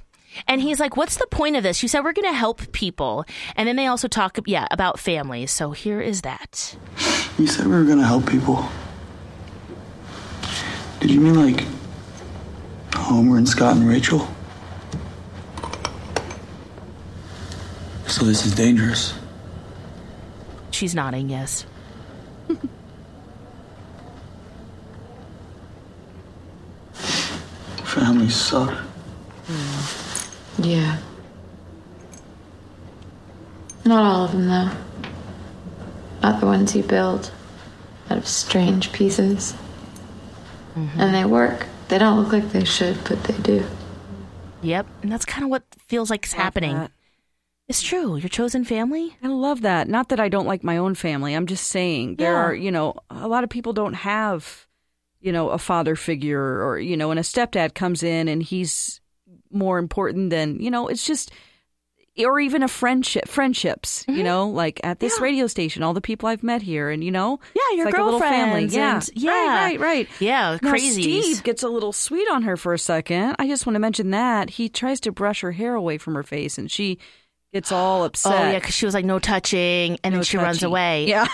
And 0.48 0.62
he's 0.62 0.80
like, 0.80 0.96
"What's 0.96 1.18
the 1.18 1.28
point 1.28 1.56
of 1.56 1.64
this?" 1.64 1.82
You 1.84 1.90
said 1.90 2.04
we're 2.04 2.14
going 2.14 2.32
to 2.32 2.38
help 2.38 2.72
people, 2.72 3.26
and 3.56 3.68
then 3.68 3.76
they 3.76 3.88
also 3.88 4.08
talk, 4.08 4.38
yeah, 4.46 4.68
about 4.72 5.00
families. 5.00 5.52
So 5.52 5.72
here 5.72 6.00
is 6.00 6.22
that. 6.22 6.78
You 7.38 7.48
said 7.48 7.66
we 7.66 7.74
were 7.74 7.84
gonna 7.84 8.06
help 8.06 8.28
people. 8.28 8.66
Did 11.10 11.16
you 11.16 11.22
mean 11.22 11.44
like 11.44 11.66
Homer 12.94 13.38
and 13.38 13.50
Scott 13.50 13.76
and 13.76 13.90
Rachel? 13.90 14.28
So 18.06 18.24
this 18.26 18.46
is 18.46 18.54
dangerous. 18.54 19.16
She's 20.70 20.94
nodding. 20.94 21.32
Yes. 21.32 21.66
Families 26.94 28.36
suck. 28.36 28.78
Yeah. 30.60 31.00
Not 33.84 34.04
all 34.04 34.26
of 34.26 34.32
them, 34.34 34.46
though. 34.46 34.70
Not 36.22 36.40
the 36.40 36.46
ones 36.46 36.76
you 36.76 36.84
build 36.84 37.32
out 38.12 38.20
of 38.20 38.28
strange 38.28 38.94
pieces. 38.94 39.56
Mm-hmm. 40.76 41.00
And 41.00 41.16
they 41.16 41.26
work. 41.26 41.66
They 41.88 41.98
don't 41.98 42.20
look 42.22 42.32
like 42.32 42.52
they 42.52 42.64
should, 42.66 42.98
but 43.08 43.24
they 43.24 43.38
do. 43.42 43.66
Yep. 44.62 44.88
And 45.02 45.12
that's 45.12 45.26
kind 45.26 45.44
of 45.44 45.50
what 45.50 45.64
feels 45.88 46.10
like 46.10 46.26
is 46.26 46.34
happening. 46.34 46.76
that. 46.76 46.92
It's 47.68 47.82
true. 47.82 48.16
Your 48.18 48.30
chosen 48.30 48.66
family. 48.66 49.16
I 49.24 49.28
love 49.28 49.62
that. 49.62 49.88
Not 49.88 50.10
that 50.10 50.20
I 50.20 50.28
don't 50.30 50.48
like 50.48 50.64
my 50.64 50.78
own 50.78 50.96
family. 50.96 51.34
I'm 51.36 51.46
just 51.46 51.68
saying 51.68 52.16
there 52.16 52.34
Yeah. 52.34 52.38
are, 52.46 52.54
you 52.54 52.72
know, 52.72 52.96
a 53.10 53.28
lot 53.28 53.44
of 53.44 53.50
people 53.50 53.74
don't 53.74 53.94
have, 53.94 54.68
you 55.22 55.32
know, 55.32 55.50
a 55.50 55.58
father 55.60 55.96
figure 55.96 56.64
or, 56.66 56.80
you 56.80 56.98
know, 56.98 57.12
and 57.12 57.20
a 57.20 57.24
stepdad 57.24 57.76
comes 57.76 58.02
in 58.04 58.28
and 58.28 58.42
he's 58.42 59.02
more 59.52 59.78
important 59.78 60.30
than, 60.32 60.60
you 60.60 60.72
know, 60.72 60.88
it's 60.88 61.06
just 61.06 61.32
or 62.26 62.40
even 62.40 62.64
a 62.64 62.68
friendship 62.68 63.28
friendships, 63.28 64.06
you 64.08 64.24
know, 64.24 64.48
like 64.50 64.80
at 64.84 65.00
this 65.00 65.14
Mm-hmm. 65.16 65.24
Yeah. 65.24 65.30
radio 65.30 65.48
station, 65.48 65.84
all 65.84 65.94
the 65.94 66.02
people 66.02 66.28
I've 66.30 66.44
met 66.44 66.62
here 66.62 66.90
and 66.90 67.04
you 67.04 67.12
know, 67.12 67.40
Yeah, 67.56 67.78
your 67.78 67.86
like 67.86 67.98
a 67.98 68.04
little 68.04 68.20
family. 68.20 68.68
girlfriends 68.68 68.74
Yeah. 68.76 68.96
and- 68.96 69.10
yeah. 69.16 69.32
Right, 69.32 69.80
right, 69.80 69.80
right. 69.80 70.10
Yeah, 70.20 70.58
crazy. 70.60 71.02
Steve 71.02 71.44
gets 71.44 71.64
a 71.64 71.70
little 71.70 71.92
sweet 71.94 72.28
on 72.30 72.44
her 72.44 72.58
for 72.58 72.74
a 72.74 72.80
second. 72.80 73.36
I 73.40 73.48
just 73.48 73.66
want 73.66 73.76
to 73.76 73.80
mention 73.80 74.12
that. 74.12 74.52
He 74.52 74.70
tries 74.70 75.00
to 75.02 75.12
brush 75.12 75.42
her 75.42 75.52
hair 75.54 75.74
away 75.76 75.98
from 75.98 76.16
her 76.16 76.24
face 76.24 76.58
and 76.58 76.70
she 76.70 76.98
gets 77.52 77.72
all 77.72 78.04
upset. 78.06 78.32
Oh 78.34 78.52
yeah, 78.52 78.60
because 78.60 78.76
she 78.76 78.86
was 78.86 78.94
like 78.94 79.06
no 79.06 79.18
touching, 79.18 79.98
and 80.04 80.14
then 80.14 80.20
No 80.20 80.24
she 80.24 80.38
runs 80.38 80.62
away. 80.62 81.06
Yeah. 81.08 81.26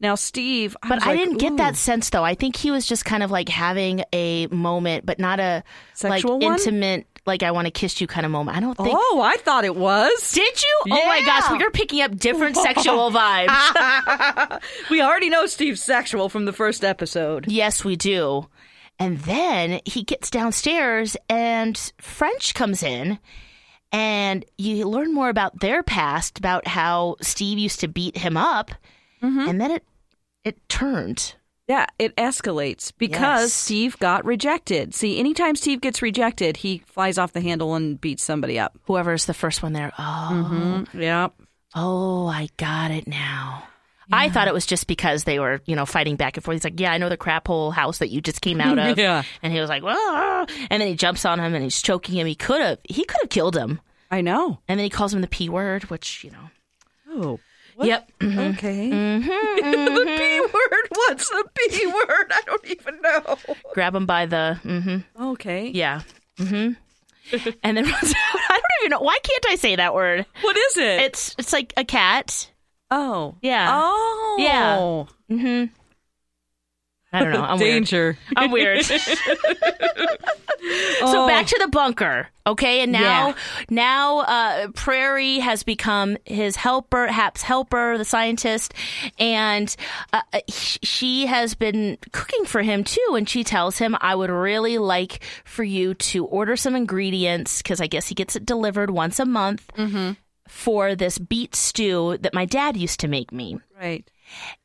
Now, 0.00 0.14
Steve, 0.14 0.76
I 0.82 0.88
But 0.88 1.02
I 1.02 1.06
like, 1.08 1.18
didn't 1.18 1.38
get 1.38 1.56
that 1.56 1.74
sense 1.76 2.08
though. 2.10 2.24
I 2.24 2.34
think 2.36 2.54
he 2.56 2.70
was 2.70 2.86
just 2.86 3.04
kind 3.04 3.22
of 3.22 3.30
like 3.32 3.48
having 3.48 4.04
a 4.12 4.46
moment, 4.46 5.04
but 5.04 5.18
not 5.18 5.40
a 5.40 5.64
Sexual 5.94 6.34
like 6.38 6.42
one? 6.42 6.52
intimate, 6.54 7.06
like 7.28 7.44
I 7.44 7.52
want 7.52 7.66
to 7.66 7.70
kiss 7.70 8.00
you 8.00 8.08
kind 8.08 8.26
of 8.26 8.32
moment. 8.32 8.56
I 8.56 8.60
don't 8.60 8.76
think. 8.76 8.90
Oh, 8.92 9.20
I 9.24 9.36
thought 9.36 9.64
it 9.64 9.76
was. 9.76 10.32
Did 10.32 10.60
you? 10.62 10.80
Oh 10.90 11.06
my 11.06 11.22
gosh, 11.24 11.50
we 11.52 11.62
are 11.64 11.70
picking 11.70 12.00
up 12.02 12.16
different 12.16 12.56
sexual 12.56 13.10
vibes. 13.12 14.60
We 14.90 15.00
already 15.02 15.28
know 15.30 15.46
Steve's 15.46 15.82
sexual 15.82 16.28
from 16.28 16.44
the 16.46 16.52
first 16.52 16.82
episode. 16.84 17.46
yes, 17.46 17.84
we 17.84 17.94
do. 17.94 18.48
And 18.98 19.18
then 19.18 19.80
he 19.84 20.02
gets 20.02 20.28
downstairs, 20.30 21.16
and 21.28 21.78
French 22.00 22.52
comes 22.54 22.82
in, 22.82 23.20
and 23.92 24.44
you 24.56 24.88
learn 24.88 25.14
more 25.14 25.28
about 25.28 25.60
their 25.60 25.82
past, 25.84 26.38
about 26.38 26.66
how 26.66 27.14
Steve 27.20 27.58
used 27.58 27.78
to 27.80 27.88
beat 27.88 28.16
him 28.16 28.36
up, 28.36 28.72
Mm-hmm. 29.22 29.48
and 29.48 29.60
then 29.60 29.70
it 29.72 29.84
it 30.44 30.68
turned. 30.68 31.34
Yeah, 31.68 31.86
it 31.98 32.16
escalates 32.16 32.92
because 32.96 33.42
Yes. 33.42 33.52
Steve 33.52 33.98
got 33.98 34.24
rejected. 34.24 34.94
See, 34.94 35.18
anytime 35.20 35.54
Steve 35.54 35.80
gets 35.82 36.00
rejected, 36.00 36.56
he 36.56 36.82
flies 36.86 37.18
off 37.18 37.34
the 37.34 37.42
handle 37.42 37.74
and 37.74 38.00
beats 38.00 38.22
somebody 38.24 38.58
up. 38.58 38.76
Whoever's 38.84 39.26
the 39.26 39.34
first 39.34 39.62
one 39.62 39.74
there. 39.74 39.92
Oh, 39.98 40.84
Yeah. 40.94 41.28
Oh, 41.74 42.26
I 42.26 42.48
got 42.56 42.90
it 42.90 43.06
now. 43.06 43.64
I 44.10 44.30
thought 44.30 44.48
it 44.48 44.54
was 44.54 44.64
just 44.64 44.86
because 44.86 45.24
they 45.24 45.38
were, 45.38 45.60
you 45.66 45.76
know, 45.76 45.84
fighting 45.84 46.16
back 46.16 46.38
and 46.38 46.42
forth. 46.44 46.54
He's 46.54 46.64
like, 46.64 46.80
"Yeah, 46.80 46.90
I 46.92 46.96
know 46.96 47.10
the 47.10 47.18
crap 47.18 47.46
hole 47.46 47.70
house 47.70 47.98
that 47.98 48.08
you 48.08 48.22
just 48.22 48.40
came 48.40 48.58
out 48.58 48.78
of." 48.90 48.96
Yeah. 48.98 49.22
and 49.42 49.52
he 49.52 49.60
was 49.60 49.68
like, 49.68 49.82
"Ah," 49.84 50.46
and 50.70 50.80
then 50.80 50.88
he 50.88 50.94
jumps 50.94 51.26
on 51.26 51.38
him 51.38 51.52
and 51.54 51.62
he's 51.62 51.82
choking 51.82 52.14
him. 52.16 52.26
He 52.26 52.34
could 52.34 52.62
have, 52.62 52.78
he 52.88 53.04
could 53.04 53.18
have 53.20 53.28
killed 53.28 53.54
him. 53.54 53.82
I 54.10 54.22
know. 54.22 54.60
And 54.66 54.80
then 54.80 54.84
he 54.84 54.88
calls 54.88 55.12
him 55.12 55.20
the 55.20 55.26
p 55.26 55.50
word, 55.50 55.90
which 55.90 56.24
you 56.24 56.30
know. 56.30 56.48
Oh. 57.10 57.40
Yep. 57.86 58.10
Okay. 58.22 58.90
Mm-hmm, 58.90 59.24
the 59.94 60.04
B 60.18 60.40
word. 60.40 60.88
What's 60.90 61.28
the 61.28 61.44
B 61.54 61.86
word? 61.86 62.32
I 62.32 62.40
don't 62.46 62.66
even 62.66 63.00
know. 63.00 63.36
Grab 63.74 63.94
him 63.94 64.06
by 64.06 64.26
the. 64.26 64.54
hmm 64.62 64.98
Okay. 65.32 65.68
Yeah. 65.68 66.02
hmm 66.38 66.72
and 67.62 67.76
then 67.76 67.84
runs 67.84 68.14
out. 68.32 68.40
I 68.50 68.60
don't 68.60 68.80
even 68.82 68.90
know. 68.90 69.00
Why 69.00 69.18
can't 69.22 69.46
I 69.48 69.56
say 69.56 69.76
that 69.76 69.94
word? 69.94 70.24
What 70.40 70.56
is 70.56 70.76
it? 70.78 71.00
It's 71.02 71.34
it's 71.38 71.52
like 71.52 71.72
a 71.76 71.84
cat. 71.84 72.50
oh. 72.90 73.36
Yeah. 73.42 73.68
Oh. 73.72 74.36
Yeah. 74.38 75.36
Mm-hmm. 75.36 75.72
I 77.12 77.20
don't 77.24 77.32
know. 77.32 77.42
I'm 77.42 77.58
weird. 77.58 77.72
Danger. 77.72 78.18
I'm 78.36 78.50
weird. 78.50 78.84
so 81.00 81.26
back 81.26 81.46
to 81.46 81.58
the 81.60 81.68
bunker, 81.70 82.28
okay? 82.46 82.80
And 82.82 82.92
now, 82.92 83.28
Yeah. 83.28 83.34
now, 83.70 84.18
uh, 84.20 84.68
Prairie 84.74 85.38
has 85.38 85.62
become 85.62 86.16
his 86.24 86.56
helper, 86.56 87.06
Hap's 87.06 87.42
helper, 87.42 87.96
the 87.96 88.04
scientist, 88.04 88.74
and 89.18 89.74
uh, 90.12 90.20
she 90.48 91.26
has 91.26 91.54
been 91.54 91.96
cooking 92.12 92.44
for 92.44 92.62
him 92.62 92.84
too. 92.84 93.14
And 93.16 93.28
she 93.28 93.44
tells 93.44 93.78
him, 93.78 93.96
"I 94.00 94.14
would 94.14 94.30
really 94.30 94.78
like 94.78 95.20
for 95.44 95.64
you 95.64 95.94
to 95.94 96.24
order 96.26 96.56
some 96.56 96.76
ingredients 96.76 97.62
because 97.62 97.80
I 97.80 97.86
guess 97.86 98.08
he 98.08 98.14
gets 98.14 98.36
it 98.36 98.44
delivered 98.44 98.90
once 98.90 99.18
a 99.18 99.24
month." 99.24 99.70
For 100.48 100.94
this 100.94 101.18
beet 101.18 101.54
stew 101.54 102.16
that 102.22 102.32
my 102.32 102.46
dad 102.46 102.74
used 102.74 103.00
to 103.00 103.08
make 103.08 103.32
me. 103.32 103.58
Right. 103.78 104.10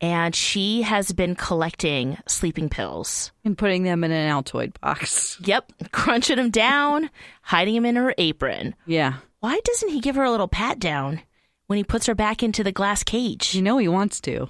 And 0.02 0.36
she 0.36 0.82
has 0.84 1.12
been 1.14 1.36
collecting 1.36 2.18
sleeping 2.28 2.70
pills. 2.70 3.32
And 3.46 3.58
putting 3.58 3.84
them 3.84 4.04
in 4.04 4.12
an 4.12 4.30
Altoid 4.32 4.80
box. 4.82 5.38
Yep, 5.46 5.72
crunching 5.92 6.38
them 6.38 6.50
down, 6.50 7.10
hiding 7.42 7.76
them 7.76 7.86
in 7.86 7.96
her 7.96 8.14
apron. 8.18 8.76
Yeah. 8.86 9.16
Why 9.40 9.60
doesn't 9.64 9.90
he 9.90 10.00
give 10.00 10.16
her 10.16 10.24
a 10.24 10.32
little 10.32 10.48
pat 10.48 10.80
down 10.80 11.22
when 11.68 11.78
he 11.78 11.84
puts 11.84 12.06
her 12.06 12.16
back 12.16 12.44
into 12.44 12.64
the 12.64 12.72
glass 12.72 13.04
cage? 13.04 13.54
You 13.56 13.62
know 13.62 13.78
he 13.78 13.88
wants 13.88 14.22
to. 14.22 14.50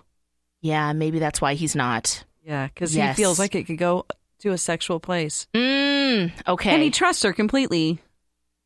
Yeah, 0.62 0.94
maybe 0.94 1.20
that's 1.20 1.42
why 1.42 1.56
he's 1.56 1.76
not. 1.76 2.24
Yeah, 2.44 2.68
because 2.68 2.96
Yes. 2.96 3.18
he 3.18 3.24
feels 3.24 3.40
like 3.40 3.56
it 3.56 3.64
could 3.66 3.78
go 3.78 4.06
to 4.40 4.52
a 4.52 4.58
sexual 4.58 5.00
place. 5.00 5.48
Mm, 5.54 6.32
okay. 6.48 6.72
And 6.72 6.82
he 6.84 6.90
trusts 6.92 7.24
her 7.24 7.34
completely. 7.34 8.00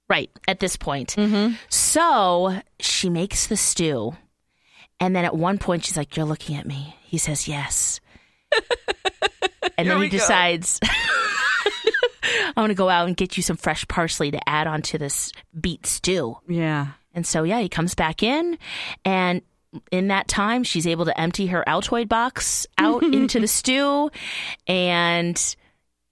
Right, 0.09 0.29
at 0.47 0.59
this 0.59 0.77
point. 0.77 1.15
Mm-hmm. 1.17 1.55
So 1.69 2.61
she 2.79 3.09
makes 3.09 3.47
the 3.47 3.57
stew. 3.57 4.15
And 4.99 5.15
then 5.15 5.25
at 5.25 5.35
one 5.35 5.57
point, 5.57 5.85
she's 5.85 5.97
like, 5.97 6.15
You're 6.15 6.25
looking 6.25 6.55
at 6.55 6.65
me. 6.65 6.95
He 7.03 7.17
says, 7.17 7.47
Yes. 7.47 7.99
and 9.77 9.89
then 9.89 10.01
he 10.01 10.09
decides, 10.09 10.79
I'm 12.23 12.53
going 12.55 12.69
to 12.69 12.75
go 12.75 12.89
out 12.89 13.07
and 13.07 13.15
get 13.15 13.37
you 13.37 13.43
some 13.43 13.57
fresh 13.57 13.87
parsley 13.87 14.31
to 14.31 14.49
add 14.49 14.67
onto 14.67 14.97
this 14.97 15.31
beet 15.59 15.85
stew. 15.85 16.37
Yeah. 16.47 16.87
And 17.13 17.25
so, 17.25 17.43
yeah, 17.43 17.59
he 17.59 17.69
comes 17.69 17.95
back 17.95 18.23
in. 18.23 18.57
And 19.05 19.41
in 19.91 20.07
that 20.07 20.27
time, 20.27 20.63
she's 20.63 20.87
able 20.87 21.05
to 21.05 21.19
empty 21.19 21.47
her 21.47 21.63
Altoid 21.67 22.07
box 22.07 22.65
out 22.77 23.03
into 23.13 23.39
the 23.39 23.47
stew. 23.47 24.09
And 24.65 25.55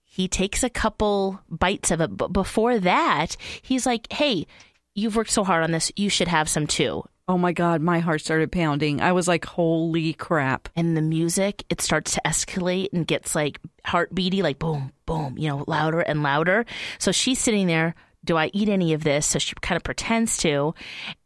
he 0.04 0.28
takes 0.28 0.62
a 0.62 0.70
couple 0.70 1.40
bites 1.48 1.90
of 1.90 2.00
it. 2.00 2.16
But 2.16 2.32
before 2.32 2.78
that, 2.80 3.36
he's 3.62 3.86
like, 3.86 4.12
Hey, 4.12 4.46
you've 4.94 5.16
worked 5.16 5.30
so 5.30 5.44
hard 5.44 5.64
on 5.64 5.72
this. 5.72 5.90
You 5.96 6.08
should 6.08 6.28
have 6.28 6.48
some 6.48 6.66
too. 6.66 7.04
Oh 7.28 7.36
my 7.36 7.52
God, 7.52 7.80
my 7.80 7.98
heart 7.98 8.20
started 8.20 8.52
pounding. 8.52 9.00
I 9.00 9.10
was 9.10 9.26
like, 9.26 9.44
holy 9.46 10.12
crap. 10.12 10.68
And 10.76 10.96
the 10.96 11.02
music, 11.02 11.64
it 11.68 11.80
starts 11.80 12.14
to 12.14 12.20
escalate 12.24 12.92
and 12.92 13.04
gets 13.04 13.34
like 13.34 13.58
heartbeaty, 13.84 14.44
like 14.44 14.60
boom, 14.60 14.92
boom, 15.06 15.36
you 15.36 15.48
know, 15.48 15.64
louder 15.66 15.98
and 16.02 16.22
louder. 16.22 16.64
So 17.00 17.10
she's 17.10 17.40
sitting 17.40 17.66
there. 17.66 17.96
Do 18.24 18.36
I 18.36 18.50
eat 18.54 18.68
any 18.68 18.92
of 18.92 19.02
this? 19.02 19.26
So 19.26 19.40
she 19.40 19.54
kind 19.60 19.76
of 19.76 19.82
pretends 19.82 20.36
to. 20.38 20.72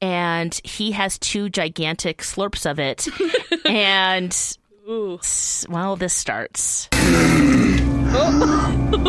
And 0.01 0.59
he 0.65 0.93
has 0.93 1.19
two 1.19 1.51
gigantic 1.51 2.19
slurps 2.23 2.65
of 2.71 2.79
it. 2.79 3.07
and, 3.67 4.33
s- 4.33 5.67
well, 5.69 5.97
this 5.97 6.15
starts. 6.15 6.89
oh 8.13 8.31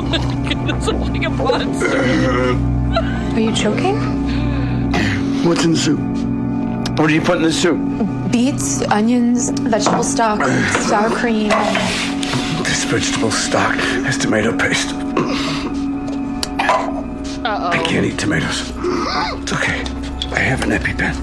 my 0.02 0.54
god 0.54 0.84
like 1.14 1.24
a 1.24 1.30
monster. 1.30 2.00
Are 3.34 3.40
you 3.40 3.56
choking? 3.56 3.96
What's 5.46 5.64
in 5.64 5.72
the 5.72 5.78
soup? 5.78 6.31
What 6.98 7.08
did 7.08 7.16
you 7.16 7.22
put 7.22 7.38
in 7.38 7.44
the 7.44 7.52
soup? 7.52 7.80
Beets, 8.32 8.82
onions, 8.84 9.50
vegetable 9.50 10.04
stock, 10.04 10.44
sour 10.88 11.10
cream. 11.10 11.50
This 12.64 12.84
vegetable 12.84 13.32
stock 13.32 13.76
has 13.76 14.18
tomato 14.18 14.56
paste. 14.58 14.94
I 17.44 17.84
can't 17.88 18.06
eat 18.06 18.20
tomatoes. 18.20 18.72
It's 18.76 19.54
okay. 19.54 19.84
I 20.36 20.40
have 20.40 20.64
an 20.64 20.70
EpiPen. 20.70 21.16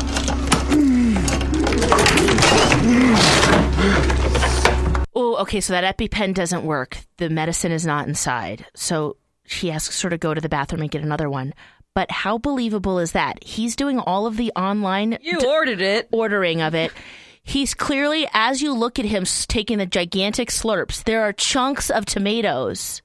Oh, 5.15 5.37
okay. 5.37 5.61
So 5.61 5.75
that 5.75 5.97
EpiPen 5.97 6.35
doesn't 6.35 6.65
work. 6.65 6.99
The 7.19 7.29
medicine 7.31 7.73
is 7.73 7.87
not 7.87 8.09
inside. 8.09 8.67
So 8.75 9.17
she 9.47 9.71
asks 9.71 10.03
her 10.03 10.11
to 10.11 10.19
go 10.19 10.35
to 10.35 10.41
the 10.41 10.49
bathroom 10.49 10.83
and 10.83 10.91
get 10.91 11.03
another 11.03 11.31
one. 11.31 11.55
But 11.95 12.11
how 12.11 12.39
believable 12.39 12.99
is 12.99 13.13
that? 13.13 13.43
He's 13.43 13.75
doing 13.77 13.99
all 13.99 14.27
of 14.27 14.37
the 14.37 14.53
online 14.55 15.19
You 15.21 15.41
ordered 15.49 15.81
it. 15.81 16.09
ordering 16.13 16.61
of 16.63 16.75
it. 16.75 16.93
He's 17.43 17.75
clearly, 17.75 18.29
as 18.35 18.61
you 18.63 18.73
look 18.75 18.99
at 18.99 19.05
him 19.07 19.25
taking 19.49 19.79
the 19.79 19.87
gigantic 19.87 20.51
slurps, 20.51 21.03
there 21.05 21.23
are 21.23 21.33
chunks 21.33 21.91
of 21.91 22.05
tomatoes. 22.05 23.03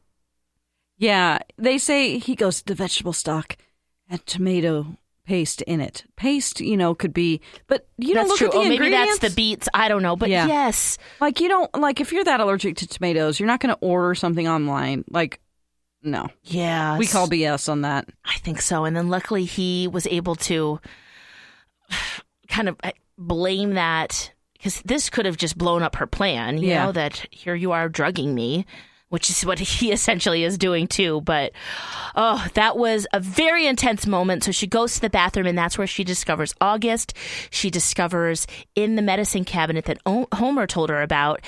Yeah, 0.98 1.40
they 1.58 1.78
say 1.78 2.18
he 2.20 2.36
goes 2.36 2.62
the 2.62 2.76
vegetable 2.76 3.14
stock 3.14 3.58
and 4.10 4.24
tomato 4.26 4.98
paste 5.26 5.62
in 5.64 5.80
it. 5.82 6.04
Paste, 6.18 6.60
you 6.60 6.76
know, 6.78 6.94
could 6.94 7.14
be, 7.14 7.40
but 7.68 7.88
you 7.98 8.14
don't 8.14 8.28
look 8.28 8.38
true. 8.38 8.48
at 8.48 8.54
the 8.54 8.60
oh, 8.60 8.68
maybe 8.70 8.90
that's 8.90 9.20
the 9.20 9.30
beets. 9.30 9.70
I 9.74 9.88
don't 9.88 10.02
know. 10.04 10.16
But 10.18 10.30
Yeah. 10.30 10.46
yes. 10.48 10.98
Like 11.22 11.40
you 11.40 11.48
don't 11.48 11.74
like 11.80 12.00
if 12.02 12.12
you're 12.12 12.26
that 12.26 12.40
allergic 12.42 12.78
to 12.78 12.88
tomatoes, 12.88 13.40
you're 13.40 13.48
not 13.48 13.60
going 13.62 13.74
to 13.74 13.80
order 13.82 14.14
something 14.14 14.48
online. 14.48 15.04
Like, 15.10 15.40
no, 16.04 16.28
Yeah. 16.44 16.98
we 16.98 17.08
call 17.08 17.28
BS 17.28 17.70
on 17.70 17.82
that. 17.82 18.08
I 18.26 18.38
think 18.40 18.62
so. 18.62 18.86
And 18.86 18.96
then 18.96 19.10
luckily 19.10 19.46
he 19.46 19.88
was 19.88 20.06
able 20.08 20.36
to 20.36 20.80
kind 22.48 22.70
of 22.70 22.76
uh, 22.84 22.92
blame 23.18 23.74
that 23.74 24.32
because 24.54 24.82
this 24.84 25.10
could 25.10 25.26
have 25.26 25.38
just 25.38 25.58
blown 25.58 25.84
up 25.84 25.96
her 25.98 26.08
plan, 26.08 26.58
you 26.58 26.70
Yeah. 26.70 26.86
know, 26.86 26.92
that 26.94 27.26
here 27.32 27.56
you 27.56 27.72
are 27.72 27.90
drugging 27.90 28.34
me, 28.34 28.66
which 29.10 29.30
is 29.30 29.46
what 29.46 29.60
he 29.80 29.92
essentially 29.92 30.44
is 30.44 30.58
doing 30.58 30.88
too. 30.88 31.22
But 31.22 31.52
oh, 32.16 32.46
that 32.54 32.78
was 32.78 33.06
a 33.14 33.20
very 33.20 33.66
intense 33.68 34.06
moment. 34.08 34.44
So 34.44 34.52
she 34.52 34.68
goes 34.68 34.96
to 34.96 35.02
the 35.02 35.10
bathroom 35.10 35.48
and 35.48 35.58
that's 35.58 35.78
where 35.78 35.88
she 35.88 36.04
discovers 36.04 36.54
August. 36.62 37.14
She 37.50 37.70
discovers 37.70 38.48
in 38.76 38.96
the 38.96 39.02
medicine 39.02 39.46
cabinet 39.46 39.86
that 39.86 40.00
O- 40.06 40.28
Homer 40.34 40.68
told 40.68 40.90
her 40.90 41.02
about 41.02 41.42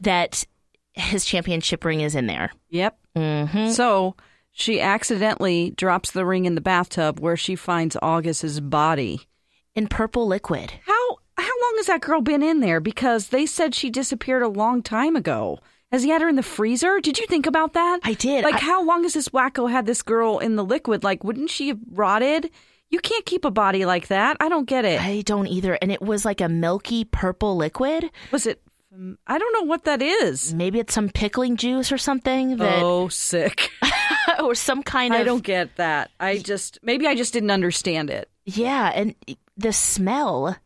that 0.00 0.44
his 0.92 1.24
championship 1.24 1.84
ring 1.84 2.00
is 2.00 2.14
in 2.14 2.26
there. 2.26 2.52
Yep. 2.70 2.98
Mm-hmm. 3.16 3.70
So 3.70 4.16
she 4.52 4.80
accidentally 4.80 5.70
drops 5.76 6.10
the 6.10 6.24
ring 6.26 6.44
in 6.44 6.54
the 6.54 6.60
bathtub 6.60 7.20
where 7.20 7.36
she 7.36 7.56
finds 7.56 7.96
August's 8.02 8.60
body. 8.60 9.22
In 9.76 9.86
purple 9.86 10.26
liquid. 10.26 10.72
How 10.84 11.16
how 11.36 11.44
long 11.62 11.74
has 11.76 11.86
that 11.86 12.00
girl 12.00 12.20
been 12.20 12.42
in 12.42 12.58
there? 12.60 12.80
Because 12.80 13.28
they 13.28 13.46
said 13.46 13.74
she 13.74 13.88
disappeared 13.88 14.42
a 14.42 14.48
long 14.48 14.82
time 14.82 15.14
ago. 15.16 15.60
Has 15.92 16.02
he 16.02 16.10
had 16.10 16.22
her 16.22 16.28
in 16.28 16.36
the 16.36 16.42
freezer? 16.42 17.00
Did 17.00 17.18
you 17.18 17.26
think 17.26 17.46
about 17.46 17.72
that? 17.74 18.00
I 18.04 18.14
did. 18.14 18.44
Like, 18.44 18.56
I- 18.56 18.58
how 18.58 18.84
long 18.84 19.04
has 19.04 19.14
this 19.14 19.28
wacko 19.30 19.70
had 19.70 19.86
this 19.86 20.02
girl 20.02 20.38
in 20.38 20.56
the 20.56 20.64
liquid? 20.64 21.02
Like, 21.04 21.24
wouldn't 21.24 21.50
she 21.50 21.68
have 21.68 21.78
rotted? 21.90 22.50
You 22.90 22.98
can't 22.98 23.24
keep 23.24 23.44
a 23.44 23.50
body 23.50 23.84
like 23.86 24.08
that. 24.08 24.36
I 24.40 24.48
don't 24.48 24.68
get 24.68 24.84
it. 24.84 25.00
I 25.00 25.22
don't 25.22 25.46
either. 25.46 25.78
And 25.80 25.92
it 25.92 26.02
was 26.02 26.24
like 26.24 26.40
a 26.40 26.48
milky 26.48 27.04
purple 27.04 27.56
liquid. 27.56 28.10
Was 28.32 28.46
it? 28.46 28.60
Um, 28.94 29.18
I 29.26 29.38
don't 29.38 29.52
know 29.52 29.62
what 29.68 29.84
that 29.84 30.02
is. 30.02 30.52
Maybe 30.54 30.78
it's 30.80 30.94
some 30.94 31.08
pickling 31.08 31.56
juice 31.56 31.92
or 31.92 31.98
something 31.98 32.56
that, 32.56 32.82
Oh, 32.82 33.08
sick. 33.08 33.70
or 34.42 34.54
some 34.54 34.82
kind 34.82 35.14
of. 35.14 35.20
I 35.20 35.24
don't 35.24 35.42
get 35.44 35.76
that. 35.76 36.10
I 36.18 36.38
just 36.38 36.78
maybe 36.82 37.06
I 37.06 37.14
just 37.14 37.32
didn't 37.32 37.50
understand 37.50 38.10
it. 38.10 38.28
Yeah, 38.44 38.90
and 38.94 39.14
the 39.56 39.72
smell. 39.72 40.56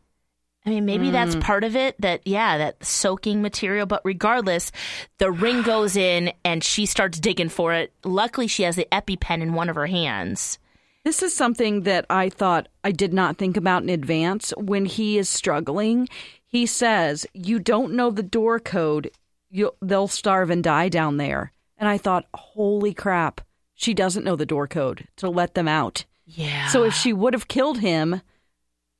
I 0.67 0.69
mean, 0.71 0.85
maybe 0.85 1.09
Mm. 1.09 1.11
that's 1.11 1.35
part 1.35 1.63
of 1.63 1.75
it. 1.75 1.99
That 2.01 2.21
yeah, 2.25 2.57
that 2.57 2.83
soaking 2.83 3.41
material. 3.43 3.85
But 3.85 4.01
regardless, 4.03 4.71
the 5.19 5.31
ring 5.31 5.61
goes 5.63 5.95
in, 5.95 6.33
and 6.43 6.63
she 6.63 6.87
starts 6.87 7.19
digging 7.19 7.49
for 7.49 7.73
it. 7.73 7.93
Luckily, 8.03 8.47
she 8.47 8.63
has 8.63 8.75
the 8.75 8.87
EpiPen 8.91 9.41
in 9.41 9.53
one 9.53 9.69
of 9.69 9.75
her 9.75 9.85
hands. 9.87 10.57
This 11.03 11.21
is 11.21 11.35
something 11.35 11.81
that 11.83 12.07
I 12.09 12.29
thought 12.29 12.67
I 12.83 12.91
did 12.91 13.13
not 13.13 13.37
think 13.37 13.57
about 13.57 13.83
in 13.83 13.89
advance. 13.89 14.51
When 14.57 14.85
he 14.85 15.19
is 15.19 15.29
struggling, 15.29 16.09
he 16.55 16.65
says, 16.65 17.25
"You 17.33 17.59
don't 17.59 17.93
know 17.93 18.09
the 18.09 18.23
door 18.23 18.59
code. 18.59 19.11
You'll, 19.49 19.75
they'll 19.81 20.07
starve 20.07 20.49
and 20.49 20.63
die 20.63 20.89
down 20.89 21.17
there." 21.17 21.51
And 21.77 21.89
I 21.89 21.97
thought, 21.97 22.25
"Holy 22.33 22.93
crap. 22.93 23.41
She 23.73 23.93
doesn't 23.93 24.23
know 24.23 24.35
the 24.35 24.45
door 24.45 24.67
code 24.67 25.07
to 25.17 25.29
let 25.29 25.53
them 25.53 25.67
out." 25.67 26.05
Yeah. 26.25 26.67
So 26.69 26.83
if 26.83 26.93
she 26.93 27.13
would 27.13 27.33
have 27.33 27.47
killed 27.47 27.79
him, 27.79 28.21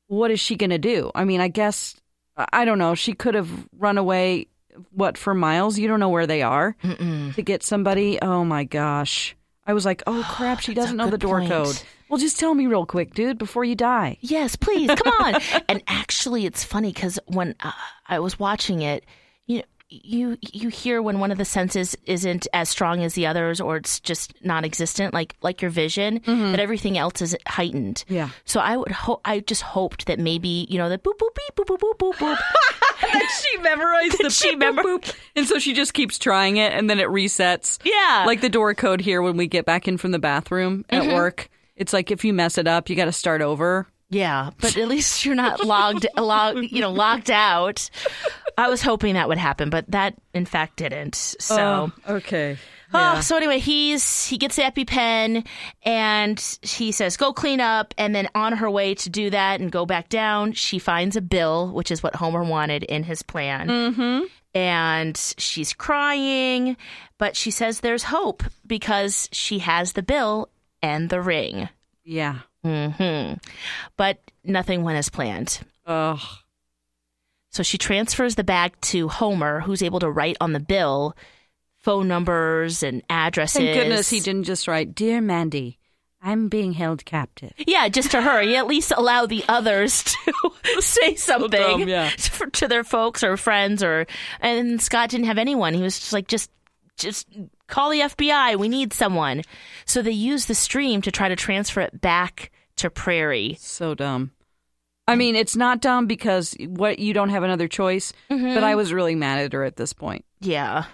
what 0.07 0.31
is 0.31 0.39
she 0.39 0.55
going 0.55 0.69
to 0.69 0.77
do? 0.77 1.11
I 1.15 1.25
mean, 1.25 1.41
I 1.41 1.47
guess 1.47 1.95
I 2.37 2.65
don't 2.65 2.77
know. 2.77 2.95
She 2.95 3.13
could 3.13 3.35
have 3.35 3.49
run 3.77 3.97
away 3.97 4.47
what 4.91 5.17
for 5.17 5.33
miles? 5.33 5.79
You 5.79 5.87
don't 5.87 5.99
know 5.99 6.09
where 6.09 6.27
they 6.27 6.41
are 6.41 6.75
to 6.83 7.41
get 7.41 7.63
somebody. 7.63 8.21
Oh 8.21 8.43
my 8.43 8.65
gosh. 8.65 9.35
I 9.65 9.73
was 9.73 9.85
like, 9.85 10.03
"Oh 10.05 10.25
crap, 10.29 10.59
she 10.61 10.73
doesn't 10.73 10.97
know 10.97 11.09
the 11.09 11.17
door 11.17 11.39
point. 11.39 11.51
code." 11.51 11.81
Well, 12.09 12.19
just 12.19 12.39
tell 12.39 12.53
me 12.53 12.67
real 12.67 12.85
quick, 12.85 13.13
dude, 13.13 13.37
before 13.37 13.63
you 13.65 13.75
die. 13.75 14.17
Yes, 14.21 14.55
please, 14.55 14.89
come 14.93 15.13
on. 15.19 15.41
and 15.69 15.81
actually, 15.87 16.45
it's 16.45 16.63
funny 16.63 16.91
because 16.93 17.19
when 17.25 17.55
uh, 17.61 17.71
I 18.07 18.19
was 18.19 18.37
watching 18.39 18.81
it, 18.81 19.03
you 19.47 19.63
you 19.89 20.37
you 20.41 20.69
hear 20.69 20.99
when 21.01 21.19
one 21.19 21.31
of 21.31 21.37
the 21.37 21.45
senses 21.45 21.95
isn't 22.05 22.47
as 22.53 22.69
strong 22.69 23.03
as 23.03 23.13
the 23.13 23.27
others, 23.27 23.61
or 23.61 23.77
it's 23.77 23.99
just 23.99 24.33
non-existent, 24.43 25.13
like 25.13 25.35
like 25.41 25.61
your 25.61 25.69
vision, 25.71 26.21
that 26.25 26.59
everything 26.59 26.97
else 26.97 27.21
is 27.21 27.35
heightened. 27.47 28.03
Yeah. 28.07 28.29
So 28.45 28.59
I 28.59 28.77
would 28.77 28.91
hope 28.91 29.21
I 29.25 29.39
just 29.41 29.61
hoped 29.61 30.07
that 30.07 30.19
maybe 30.19 30.65
you 30.69 30.77
know 30.77 30.89
the 30.89 30.97
boop 30.97 31.17
boop 31.17 31.35
beep 31.35 31.55
boop 31.67 31.77
boop 31.77 31.79
boop 31.79 31.97
boop 31.97 32.13
boop. 32.15 33.19
she 33.41 33.57
memorized 33.57 34.17
the 34.23 34.29
she 34.29 34.55
boop, 34.55 34.59
memor- 34.59 34.99
and 35.35 35.47
so 35.47 35.59
she 35.59 35.73
just 35.73 35.93
keeps 35.93 36.17
trying 36.17 36.57
it, 36.57 36.73
and 36.73 36.89
then 36.89 36.99
it 36.99 37.07
resets. 37.07 37.77
Yeah. 37.83 38.23
like 38.25 38.41
the 38.41 38.49
door 38.49 38.73
code 38.73 39.01
here 39.01 39.21
when 39.21 39.37
we 39.37 39.47
get 39.47 39.65
back 39.65 39.87
in 39.87 39.97
from 39.97 40.11
the 40.11 40.19
bathroom 40.19 40.85
at 40.89 41.05
work. 41.13 41.49
It's 41.75 41.93
like 41.93 42.11
if 42.11 42.23
you 42.23 42.33
mess 42.33 42.57
it 42.57 42.67
up, 42.67 42.89
you 42.89 42.95
got 42.95 43.05
to 43.05 43.11
start 43.11 43.41
over. 43.41 43.87
yeah, 44.09 44.51
but 44.61 44.77
at 44.77 44.87
least 44.87 45.25
you're 45.25 45.35
not 45.35 45.65
logged 45.65 46.07
logged 46.17 46.71
you 46.71 46.81
know 46.81 46.91
logged 46.91 47.31
out. 47.31 47.89
I 48.57 48.69
was 48.69 48.81
hoping 48.81 49.15
that 49.15 49.27
would 49.27 49.37
happen, 49.37 49.69
but 49.69 49.89
that 49.91 50.15
in 50.33 50.45
fact 50.45 50.77
didn't. 50.77 51.15
So. 51.15 51.91
Oh, 52.07 52.15
okay. 52.15 52.57
Oh, 52.93 53.19
so 53.19 53.35
anyway, 53.35 53.59
he's 53.59 54.25
he 54.25 54.37
gets 54.37 54.55
the 54.55 54.61
EpiPen 54.61 55.45
and 55.83 56.57
he 56.61 56.93
says, 56.93 57.17
"Go 57.17 57.33
clean 57.33 57.59
up." 57.59 57.93
And 57.97 58.15
then 58.15 58.29
on 58.35 58.53
her 58.53 58.69
way 58.69 58.95
to 58.95 59.09
do 59.09 59.29
that 59.31 59.59
and 59.59 59.69
go 59.69 59.85
back 59.85 60.07
down, 60.07 60.53
she 60.53 60.79
finds 60.79 61.17
a 61.17 61.21
bill, 61.21 61.73
which 61.73 61.91
is 61.91 62.01
what 62.01 62.15
Homer 62.15 62.43
wanted 62.43 62.83
in 62.83 63.03
his 63.03 63.21
plan. 63.21 63.67
Mm-hmm. 63.67 64.25
And 64.53 65.17
she's 65.37 65.73
crying, 65.73 66.77
but 67.17 67.35
she 67.35 67.51
says 67.51 67.81
there's 67.81 68.03
hope 68.03 68.43
because 68.65 69.27
she 69.33 69.59
has 69.59 69.93
the 69.93 70.03
bill 70.03 70.47
and 70.81 71.09
the 71.09 71.21
ring. 71.21 71.69
Yeah. 72.03 72.39
hmm 72.63 73.33
But 73.97 74.19
nothing 74.43 74.83
went 74.83 74.97
as 74.97 75.09
planned. 75.09 75.59
Ugh. 75.85 76.19
So 77.51 77.63
she 77.63 77.77
transfers 77.77 78.35
the 78.35 78.43
bag 78.43 78.73
to 78.81 79.07
Homer, 79.07 79.61
who's 79.61 79.81
able 79.81 79.99
to 80.01 80.09
write 80.11 80.37
on 80.41 80.51
the 80.53 80.59
bill 80.59 81.15
phone 81.77 82.07
numbers 82.07 82.83
and 82.83 83.01
addresses. 83.09 83.57
Thank 83.57 83.73
goodness 83.75 84.09
he 84.09 84.19
didn't 84.19 84.43
just 84.43 84.67
write, 84.67 84.93
"Dear 84.93 85.21
Mandy, 85.21 85.77
I'm 86.21 86.49
being 86.49 86.73
held 86.73 87.05
captive." 87.05 87.53
Yeah, 87.57 87.87
just 87.87 88.11
to 88.11 88.21
her. 88.21 88.41
He 88.41 88.55
at 88.57 88.67
least 88.67 88.91
allow 88.95 89.25
the 89.25 89.43
others 89.47 90.03
to 90.63 90.81
say 90.81 91.15
something 91.15 91.49
dumb, 91.51 91.87
yeah. 91.87 92.09
to, 92.17 92.49
to 92.49 92.67
their 92.67 92.83
folks 92.83 93.23
or 93.23 93.37
friends 93.37 93.81
or 93.83 94.05
and 94.41 94.81
Scott 94.81 95.09
didn't 95.09 95.27
have 95.27 95.37
anyone. 95.37 95.73
He 95.73 95.81
was 95.83 95.97
just 95.99 96.11
like 96.13 96.27
just 96.27 96.51
just 96.97 97.27
call 97.67 97.89
the 97.89 97.99
FBI. 98.01 98.57
We 98.57 98.69
need 98.69 98.93
someone. 98.93 99.41
So 99.85 100.01
they 100.01 100.11
use 100.11 100.45
the 100.45 100.55
stream 100.55 101.01
to 101.03 101.11
try 101.11 101.29
to 101.29 101.35
transfer 101.35 101.81
it 101.81 101.99
back 102.01 102.51
to 102.77 102.89
Prairie. 102.89 103.57
So 103.59 103.95
dumb. 103.95 104.31
I 105.07 105.15
mean, 105.15 105.35
it's 105.35 105.55
not 105.55 105.81
dumb 105.81 106.07
because 106.07 106.55
what 106.67 106.97
you 106.99 107.13
don't 107.13 107.29
have 107.29 107.43
another 107.43 107.67
choice. 107.67 108.11
Mm-hmm. 108.31 108.53
But 108.55 108.63
I 108.63 108.75
was 108.75 108.91
really 108.91 109.15
mad 109.15 109.39
at 109.39 109.53
her 109.53 109.63
at 109.63 109.75
this 109.75 109.93
point. 109.93 110.25
Yeah. 110.41 110.85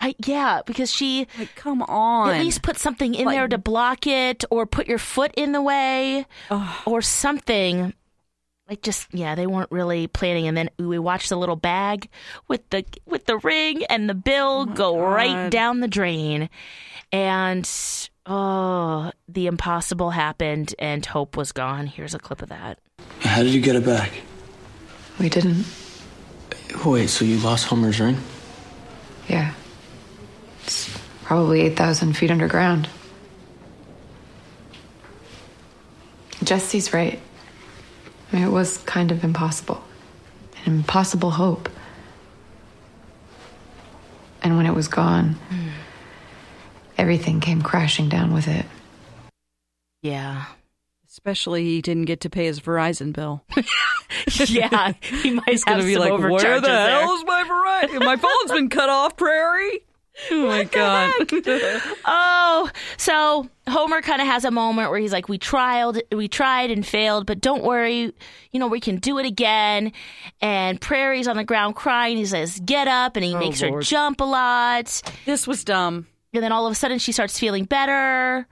I, 0.00 0.14
yeah, 0.24 0.62
because 0.64 0.90
she 0.90 1.26
Like, 1.38 1.54
come 1.56 1.82
on. 1.82 2.30
at 2.30 2.40
least 2.40 2.62
put 2.62 2.78
something 2.78 3.14
in 3.14 3.26
Like- 3.26 3.36
there 3.36 3.48
to 3.48 3.58
block 3.58 4.06
it 4.06 4.44
or 4.50 4.64
put 4.66 4.86
your 4.88 4.96
foot 4.98 5.32
in 5.36 5.52
the 5.52 5.60
way 5.62 6.26
or 6.86 7.02
something 7.02 7.92
like 8.70 8.80
just 8.82 9.12
yeah 9.12 9.34
they 9.34 9.46
weren't 9.46 9.70
really 9.70 10.06
planning 10.06 10.46
and 10.46 10.56
then 10.56 10.70
we 10.78 10.98
watched 10.98 11.28
the 11.28 11.36
little 11.36 11.56
bag 11.56 12.08
with 12.48 12.66
the 12.70 12.84
with 13.04 13.26
the 13.26 13.36
ring 13.38 13.84
and 13.86 14.08
the 14.08 14.14
bill 14.14 14.66
oh 14.70 14.72
go 14.72 14.98
right 14.98 15.50
down 15.50 15.80
the 15.80 15.88
drain 15.88 16.48
and 17.10 17.68
oh 18.26 19.10
the 19.28 19.46
impossible 19.48 20.10
happened 20.10 20.74
and 20.78 21.04
hope 21.04 21.36
was 21.36 21.50
gone 21.52 21.86
here's 21.88 22.14
a 22.14 22.18
clip 22.18 22.40
of 22.42 22.48
that 22.48 22.78
How 23.20 23.42
did 23.42 23.52
you 23.52 23.60
get 23.60 23.76
it 23.76 23.84
back? 23.84 24.12
We 25.18 25.28
didn't. 25.28 25.66
Wait, 26.84 27.08
so 27.08 27.24
you 27.24 27.38
lost 27.38 27.66
Homer's 27.66 28.00
ring? 28.00 28.16
Yeah. 29.28 29.52
It's 30.62 30.88
probably 31.24 31.60
8,000 31.62 32.16
feet 32.16 32.30
underground. 32.30 32.88
Jesse's 36.42 36.94
right. 36.94 37.20
I 38.32 38.36
mean, 38.36 38.44
it 38.44 38.50
was 38.50 38.78
kind 38.78 39.10
of 39.10 39.24
impossible. 39.24 39.82
An 40.64 40.74
impossible 40.74 41.30
hope. 41.30 41.68
And 44.42 44.56
when 44.56 44.66
it 44.66 44.74
was 44.74 44.88
gone, 44.88 45.34
hmm. 45.48 45.68
everything 46.96 47.40
came 47.40 47.62
crashing 47.62 48.08
down 48.08 48.32
with 48.32 48.48
it. 48.48 48.66
yeah 50.02 50.44
Especially 51.08 51.64
he 51.64 51.82
didn't 51.82 52.04
get 52.04 52.20
to 52.20 52.30
pay 52.30 52.46
his 52.46 52.60
Verizon 52.60 53.12
bill. 53.12 53.42
yeah 54.46 54.92
he 55.00 55.32
might 55.32 55.44
He's 55.48 55.64
have 55.64 55.78
gonna 55.78 55.84
be 55.84 55.94
some 55.94 56.02
like, 56.02 56.20
"Where 56.20 56.60
the 56.60 56.66
there. 56.68 56.88
hell 57.00 57.14
is 57.14 57.24
my 57.24 57.42
Verizon? 57.42 58.04
My 58.04 58.16
phone's 58.16 58.52
been 58.52 58.68
cut 58.68 58.88
off, 58.88 59.16
Prairie." 59.16 59.80
Oh 60.32 60.46
my 60.46 60.64
god! 60.64 61.12
Oh, 62.04 62.70
so 62.96 63.48
Homer 63.68 64.00
kind 64.02 64.20
of 64.20 64.26
has 64.28 64.44
a 64.44 64.50
moment 64.50 64.90
where 64.90 64.98
he's 65.00 65.12
like, 65.12 65.28
"We 65.28 65.38
tried, 65.38 66.02
we 66.12 66.28
tried 66.28 66.70
and 66.70 66.86
failed, 66.86 67.26
but 67.26 67.40
don't 67.40 67.62
worry, 67.64 68.12
you 68.50 68.60
know 68.60 68.66
we 68.68 68.80
can 68.80 68.96
do 68.96 69.18
it 69.18 69.26
again." 69.26 69.92
And 70.40 70.80
Prairie's 70.80 71.26
on 71.28 71.36
the 71.36 71.44
ground 71.44 71.74
crying. 71.76 72.16
He 72.16 72.26
says, 72.26 72.60
"Get 72.64 72.86
up!" 72.88 73.16
and 73.16 73.24
he 73.24 73.34
makes 73.34 73.60
her 73.60 73.80
jump 73.80 74.20
a 74.20 74.24
lot. 74.24 75.02
this 75.26 75.46
was 75.46 75.64
dumb. 75.64 76.06
And 76.32 76.42
then 76.42 76.52
all 76.52 76.66
of 76.66 76.72
a 76.72 76.76
sudden, 76.76 76.98
she 76.98 77.12
starts 77.12 77.38
feeling 77.38 77.64
better. 77.64 78.46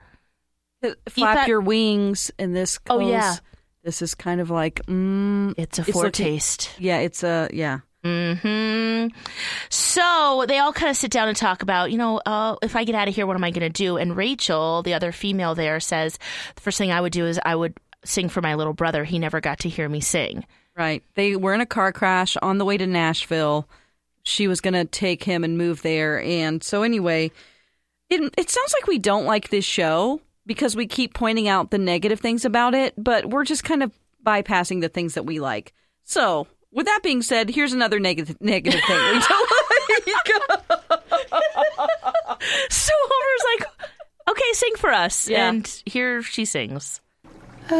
Flap 1.09 1.37
thought- 1.37 1.47
your 1.47 1.61
wings, 1.61 2.31
and 2.39 2.55
this. 2.55 2.77
Goes, 2.77 2.97
Oh, 3.01 3.09
yeah. 3.09 3.35
This 3.83 4.01
is 4.01 4.15
kind 4.15 4.41
of 4.41 4.49
like, 4.49 4.81
mm, 4.87 5.53
It's 5.57 5.79
a 5.79 5.81
It's 5.81 5.89
looking- 5.89 6.01
foretaste. 6.01 6.69
yeah, 6.79 6.97
it's 6.99 7.23
a 7.23 7.49
yeah. 7.53 7.79
Hmm 8.03 9.07
So 9.69 10.45
they 10.47 10.57
all 10.59 10.71
kind 10.71 10.89
of 10.89 10.95
sit 10.95 11.11
down 11.11 11.27
and 11.27 11.35
talk 11.35 11.61
about, 11.61 11.91
you 11.91 11.97
know, 11.97 12.17
uh, 12.25 12.55
if 12.61 12.75
I 12.75 12.83
get 12.83 12.95
out 12.95 13.07
of 13.07 13.15
here, 13.15 13.27
what 13.27 13.35
am 13.35 13.43
I 13.43 13.51
going 13.51 13.61
to 13.61 13.69
do? 13.69 13.97
And 13.97 14.15
Rachel, 14.15 14.83
the 14.83 14.93
other 14.93 15.11
female 15.11 15.55
there, 15.55 15.79
says 15.79 16.17
the 16.55 16.61
first 16.61 16.77
thing 16.77 16.91
I 16.91 17.01
would 17.01 17.11
do 17.11 17.25
is 17.25 17.39
I 17.43 17.55
would 17.55 17.77
sing 18.05 18.29
for 18.29 18.41
my 18.41 18.55
little 18.55 18.73
brother. 18.73 19.03
He 19.03 19.19
never 19.19 19.41
got 19.41 19.59
to 19.59 19.69
hear 19.69 19.89
me 19.89 19.99
sing. 19.99 20.45
Right. 20.77 21.03
They 21.15 21.35
were 21.35 21.53
in 21.53 21.61
a 21.61 21.65
car 21.65 21.91
crash 21.91 22.37
on 22.37 22.57
the 22.57 22.65
way 22.65 22.77
to 22.77 22.87
Nashville. 22.87 23.67
She 24.23 24.47
was 24.47 24.61
going 24.61 24.75
to 24.75 24.85
take 24.85 25.23
him 25.23 25.43
and 25.43 25.57
move 25.57 25.81
there. 25.81 26.21
And 26.21 26.63
so, 26.63 26.83
anyway, 26.83 27.31
it, 28.09 28.33
it 28.37 28.49
sounds 28.49 28.73
like 28.73 28.87
we 28.87 28.97
don't 28.97 29.25
like 29.25 29.49
this 29.49 29.65
show 29.65 30.21
because 30.45 30.75
we 30.75 30.87
keep 30.87 31.13
pointing 31.13 31.47
out 31.47 31.71
the 31.71 31.77
negative 31.77 32.21
things 32.21 32.45
about 32.45 32.73
it, 32.73 32.93
but 32.97 33.25
we're 33.25 33.43
just 33.43 33.63
kind 33.63 33.83
of 33.83 33.91
bypassing 34.25 34.81
the 34.81 34.89
things 34.89 35.15
that 35.15 35.25
we 35.25 35.39
like. 35.39 35.73
So, 36.05 36.47
with 36.71 36.85
that 36.85 37.01
being 37.03 37.21
said, 37.21 37.49
here's 37.49 37.73
another 37.73 37.99
negative 37.99 38.37
negative 38.39 38.81
thing 38.85 38.97
we 38.97 39.19
don't 39.19 39.29
like. 39.29 39.29
So 42.69 42.93
Homer's 42.95 43.43
like, 43.59 43.65
okay, 44.29 44.53
sing 44.53 44.75
for 44.77 44.91
us. 44.91 45.27
Yeah. 45.27 45.49
And 45.49 45.67
here 45.85 46.21
she 46.21 46.45
sings. 46.45 47.01
I 47.69 47.75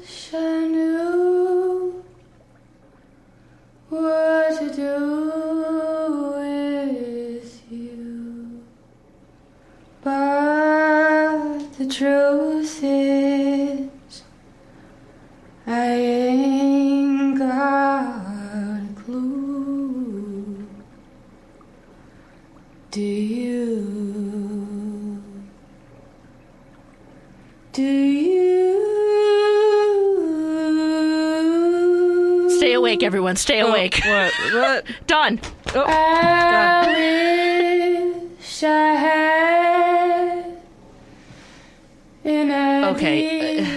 wish 0.00 0.34
I 0.34 0.66
knew 0.66 2.04
what 3.88 4.58
to 4.58 4.68
do 4.74 4.98
with 6.36 7.62
you, 7.70 8.64
but 10.02 11.58
the 11.78 11.86
truth 11.86 12.80
is, 12.82 13.75
I 15.68 15.86
ain't 15.90 17.38
got 17.38 17.48
a 17.50 18.86
clue. 19.02 20.64
Do 22.92 23.00
you? 23.00 23.82
Do 27.72 27.82
you? 27.82 28.46
Stay 32.58 32.74
awake, 32.74 33.02
everyone. 33.02 33.34
Stay 33.34 33.60
oh, 33.60 33.70
awake. 33.70 34.00
what? 34.04 34.32
What? 34.52 34.86
Done. 35.08 35.40
Oh, 35.74 35.84
I 35.84 36.86
wish 38.38 38.62
I 38.62 38.94
had 38.94 40.58
an 42.24 42.84
Okay, 42.84 43.35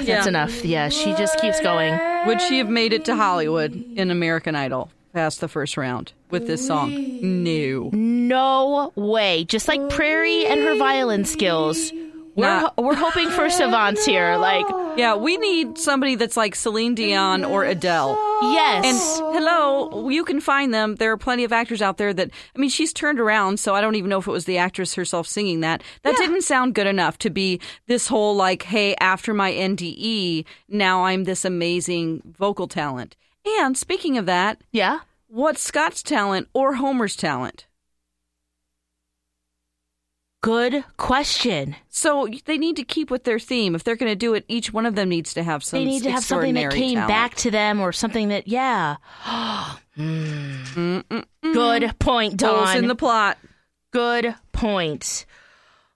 uh, 0.09 0.15
that's 0.15 0.27
enough. 0.27 0.65
Yeah, 0.65 0.89
she 0.89 1.13
just 1.15 1.39
keeps 1.39 1.59
going. 1.61 1.97
Would 2.27 2.41
she 2.41 2.57
have 2.57 2.69
made 2.69 2.93
it 2.93 3.05
to 3.05 3.15
Hollywood 3.15 3.73
in 3.95 4.11
American 4.11 4.55
Idol 4.55 4.91
past 5.13 5.41
the 5.41 5.47
first 5.47 5.77
round 5.77 6.13
with 6.29 6.47
this 6.47 6.65
song? 6.65 6.91
No. 7.21 7.89
No 7.93 8.91
way. 8.95 9.45
Just 9.45 9.67
like 9.67 9.89
Prairie 9.89 10.45
and 10.45 10.61
her 10.61 10.75
violin 10.75 11.25
skills. 11.25 11.91
We're, 12.39 12.47
Not- 12.61 12.77
we're 12.77 12.95
hoping 12.95 13.29
for 13.29 13.49
savants 13.59 14.05
here. 14.05 14.37
Like, 14.37 14.65
Yeah, 14.97 15.15
we 15.15 15.37
need 15.37 15.77
somebody 15.77 16.15
that's 16.15 16.35
like 16.37 16.55
Celine 16.55 16.95
Dion 16.95 17.43
or 17.45 17.63
Adele. 17.65 18.17
yes. 18.41 18.85
And 19.19 19.35
hello, 19.35 20.09
you 20.09 20.23
can 20.23 20.39
find 20.39 20.73
them. 20.73 20.95
There 20.95 21.11
are 21.11 21.17
plenty 21.17 21.43
of 21.43 21.51
actors 21.53 21.81
out 21.81 21.97
there 21.97 22.13
that, 22.13 22.31
I 22.55 22.59
mean, 22.59 22.69
she's 22.69 22.93
turned 22.93 23.19
around, 23.19 23.59
so 23.59 23.75
I 23.75 23.81
don't 23.81 23.95
even 23.95 24.09
know 24.09 24.19
if 24.19 24.27
it 24.27 24.31
was 24.31 24.45
the 24.45 24.57
actress 24.57 24.95
herself 24.95 25.27
singing 25.27 25.59
that. 25.61 25.83
That 26.03 26.15
didn't 26.17 26.41
sound 26.43 26.75
good 26.75 26.87
enough 26.87 27.17
to 27.19 27.29
be 27.29 27.59
this 27.87 28.07
whole 28.07 28.35
like, 28.35 28.63
hey, 28.63 28.95
after 28.99 29.33
my 29.33 29.51
NDE, 29.51 30.45
now 30.67 31.03
I'm 31.05 31.25
this 31.25 31.45
amazing 31.45 32.21
vocal 32.37 32.67
talent. 32.67 33.15
And 33.59 33.77
speaking 33.77 34.17
of 34.17 34.25
that, 34.27 34.61
yeah. 34.71 34.99
what's 35.27 35.61
Scott's 35.61 36.03
talent 36.03 36.47
or 36.53 36.75
Homer's 36.75 37.15
talent? 37.15 37.65
Good 40.41 40.85
question. 40.95 41.75
So 41.89 42.29
they 42.45 42.57
need 42.57 42.77
to 42.77 42.83
keep 42.83 43.11
with 43.11 43.25
their 43.25 43.39
theme. 43.39 43.75
If 43.75 43.83
they're 43.83 43.97
going 43.97 44.11
to 44.11 44.15
do 44.15 44.33
it, 44.35 44.45
each 44.47 44.71
one 44.71 44.85
of 44.85 44.95
them 44.95 45.09
needs 45.09 45.33
to 45.33 45.43
have 45.43 45.63
some. 45.63 45.79
They 45.79 45.85
need 45.85 46.03
to 46.03 46.11
have 46.11 46.23
something 46.23 46.53
that 46.53 46.71
came 46.71 46.95
talent. 46.95 47.09
back 47.09 47.35
to 47.35 47.51
them 47.51 47.81
or 47.81 47.91
something 47.91 48.29
that, 48.29 48.47
yeah. 48.47 48.95
Mm. 49.97 51.25
Good 51.41 51.99
point, 51.99 52.41
Holes 52.41 52.75
in 52.75 52.87
the 52.87 52.95
plot. 52.95 53.37
Good 53.91 54.33
point. 54.53 55.25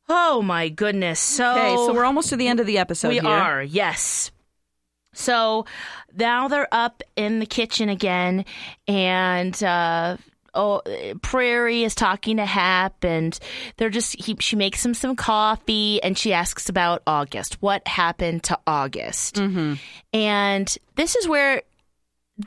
Oh 0.10 0.41
my 0.41 0.67
goodness. 0.67 1.21
So, 1.21 1.51
Okay, 1.51 1.75
so 1.75 1.93
we're 1.93 2.03
almost 2.03 2.29
to 2.29 2.36
the 2.36 2.47
end 2.49 2.60
of 2.60 2.65
the 2.65 2.79
episode. 2.79 3.10
we 3.10 3.19
here. 3.19 3.29
are, 3.29 3.63
yes. 3.63 4.32
So 5.13 5.65
now 6.17 6.49
they're 6.49 6.67
up 6.71 7.01
in 7.15 7.39
the 7.39 7.45
kitchen 7.45 7.88
again, 7.88 8.43
and 8.88 9.63
uh, 9.63 10.17
oh, 10.54 10.82
Prairie 11.22 11.84
is 11.84 11.96
talking 11.96 12.38
to 12.38 12.46
Hap, 12.46 13.04
and 13.04 13.38
they're 13.78 13.89
just 13.89 14.16
he, 14.24 14.36
she 14.39 14.56
makes 14.56 14.86
him 14.86 14.94
some 14.94 15.16
coffee, 15.16 16.02
and 16.04 16.18
she 16.18 16.34
asks 16.34 16.70
about 16.70 17.04
August. 17.08 17.62
What 17.62 17.88
happened 17.88 18.44
to 18.44 18.60
August? 18.68 19.36
Mm-hmm. 19.36 19.74
And 20.13 20.78
this 20.96 21.16
is 21.16 21.28
where 21.28 21.63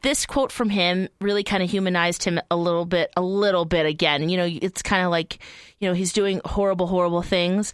this 0.03 0.27
quote 0.27 0.51
from 0.51 0.69
him 0.69 1.09
really 1.21 1.45
kind 1.45 1.62
of 1.62 1.71
humanized 1.71 2.25
him 2.25 2.40
a 2.51 2.57
little 2.57 2.85
bit, 2.85 3.12
a 3.16 3.23
little 3.23 3.64
bit 3.64 3.87
again. 3.87 4.29
You 4.29 4.37
know, 4.37 4.49
it's 4.51 4.83
kind 4.83 5.05
of 5.05 5.11
like, 5.11 5.38
you 5.79 5.88
know, 5.88 5.95
he's 5.95 6.12
doing 6.12 6.40
horrible, 6.45 6.88
horrible 6.88 7.23
things, 7.23 7.73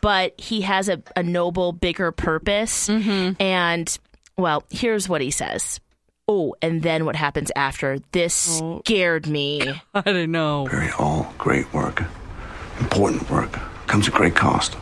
but 0.00 0.38
he 0.38 0.60
has 0.60 0.90
a, 0.90 1.02
a 1.16 1.22
noble, 1.22 1.72
bigger 1.72 2.12
purpose. 2.12 2.88
And, 3.40 3.98
well, 4.36 4.64
here's 4.68 5.08
what 5.08 5.22
he 5.22 5.30
says. 5.30 5.80
Oh, 6.26 6.54
and 6.62 6.82
then 6.82 7.04
what 7.04 7.16
happens 7.16 7.52
after? 7.54 7.98
This 8.12 8.60
oh. 8.62 8.80
scared 8.84 9.26
me. 9.26 9.60
I 9.94 10.00
don't 10.00 10.32
know. 10.32 10.66
Very 10.70 10.90
all 10.98 11.34
great 11.36 11.70
work, 11.74 12.02
important 12.80 13.30
work, 13.30 13.52
comes 13.86 14.08
at 14.08 14.14
great 14.14 14.34
cost. 14.34 14.76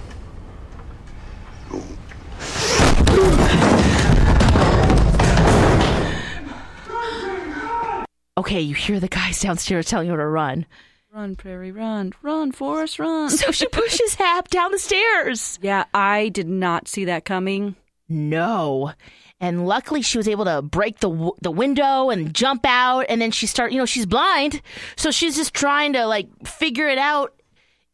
Okay, 8.38 8.60
you 8.60 8.74
hear 8.74 9.00
the 9.00 9.08
guys 9.08 9.40
downstairs 9.40 9.86
telling 9.86 10.08
her 10.08 10.16
to 10.16 10.26
run. 10.26 10.64
Run, 11.12 11.36
Prairie, 11.36 11.72
run, 11.72 12.12
run, 12.22 12.52
Forrest, 12.52 12.98
run. 12.98 13.30
So 13.30 13.50
she 13.50 13.66
pushes 13.72 14.14
Hap 14.14 14.48
down 14.48 14.70
the 14.70 14.78
stairs. 14.78 15.58
yeah, 15.60 15.84
I 15.92 16.28
did 16.28 16.48
not 16.48 16.88
see 16.88 17.04
that 17.06 17.24
coming. 17.24 17.74
No. 18.08 18.92
And 19.42 19.66
luckily 19.66 20.02
she 20.02 20.18
was 20.18 20.28
able 20.28 20.44
to 20.44 20.62
break 20.62 21.00
the 21.00 21.32
the 21.42 21.50
window 21.50 22.10
and 22.10 22.32
jump 22.32 22.64
out 22.64 23.06
and 23.08 23.20
then 23.20 23.32
she 23.32 23.48
start, 23.48 23.72
you 23.72 23.78
know, 23.78 23.86
she's 23.86 24.06
blind. 24.06 24.62
So 24.96 25.10
she's 25.10 25.34
just 25.34 25.52
trying 25.52 25.94
to 25.94 26.06
like 26.06 26.28
figure 26.46 26.86
it 26.86 26.96
out 26.96 27.34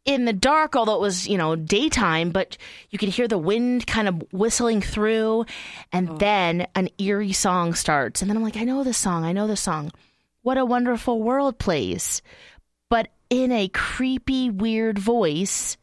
in 0.05 0.25
the 0.25 0.33
dark 0.33 0.75
although 0.75 0.93
it 0.93 1.01
was, 1.01 1.27
you 1.27 1.39
know, 1.39 1.55
daytime, 1.55 2.29
but 2.29 2.55
you 2.91 2.99
could 2.99 3.09
hear 3.09 3.27
the 3.27 3.39
wind 3.39 3.87
kind 3.87 4.07
of 4.07 4.23
whistling 4.31 4.79
through 4.79 5.45
and 5.91 6.11
oh. 6.11 6.17
then 6.17 6.67
an 6.75 6.87
eerie 6.99 7.33
song 7.33 7.73
starts. 7.73 8.21
And 8.21 8.29
then 8.29 8.37
I'm 8.37 8.43
like, 8.43 8.57
I 8.57 8.63
know 8.63 8.83
this 8.83 8.99
song. 8.99 9.25
I 9.25 9.33
know 9.33 9.47
this 9.47 9.59
song. 9.59 9.91
What 10.43 10.59
a 10.59 10.65
wonderful 10.65 11.19
world 11.19 11.57
plays. 11.57 12.21
But 12.89 13.07
in 13.31 13.51
a 13.51 13.69
creepy 13.69 14.51
weird 14.51 14.99
voice 14.99 15.77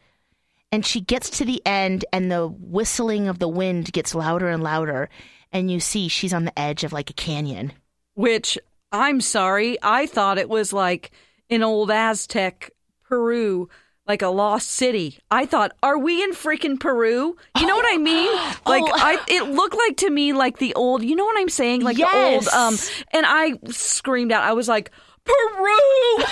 and 0.70 0.87
she 0.87 1.00
gets 1.00 1.31
to 1.38 1.44
the 1.44 1.61
end 1.66 2.05
and 2.12 2.31
the 2.31 2.46
whistling 2.46 3.26
of 3.26 3.40
the 3.40 3.48
wind 3.48 3.92
gets 3.92 4.14
louder 4.14 4.48
and 4.48 4.62
louder 4.62 5.09
and 5.57 5.71
you 5.71 5.81
see 5.81 6.09
she's 6.09 6.35
on 6.35 6.45
the 6.45 6.59
edge 6.59 6.85
of 6.85 6.92
like 6.92 7.09
a 7.11 7.14
canyon 7.14 7.73
Which 8.14 8.59
I'm 8.92 9.21
sorry, 9.21 9.77
I 9.83 10.07
thought 10.07 10.38
it 10.38 10.49
was 10.49 10.73
like 10.73 11.11
in 11.49 11.62
old 11.62 11.90
Aztec 11.90 12.71
Peru, 13.09 13.69
like 14.07 14.23
a 14.23 14.29
lost 14.29 14.71
city. 14.71 15.19
I 15.31 15.47
thought, 15.47 15.73
are 15.83 15.99
we 15.99 16.23
in 16.23 16.33
freaking 16.33 16.79
Peru? 16.79 17.37
You 17.59 17.66
know 17.66 17.75
what 17.77 17.87
I 17.88 17.99
mean? 17.99 18.31
Like 18.66 18.85
Oh. 18.85 18.92
I 18.95 19.19
it 19.29 19.45
looked 19.51 19.77
like 19.77 19.97
to 19.99 20.11
me 20.11 20.33
like 20.33 20.59
the 20.59 20.75
old, 20.75 21.03
you 21.03 21.14
know 21.16 21.25
what 21.25 21.38
I'm 21.38 21.49
saying? 21.49 21.83
Like 21.83 21.99
Yes. 21.99 22.12
the 22.12 22.19
old 22.19 22.49
um 22.49 22.77
and 23.12 23.27
I 23.27 23.59
screamed 23.71 24.33
out. 24.33 24.45
I 24.45 24.53
was 24.53 24.69
like, 24.69 24.90
Peru! 25.25 26.25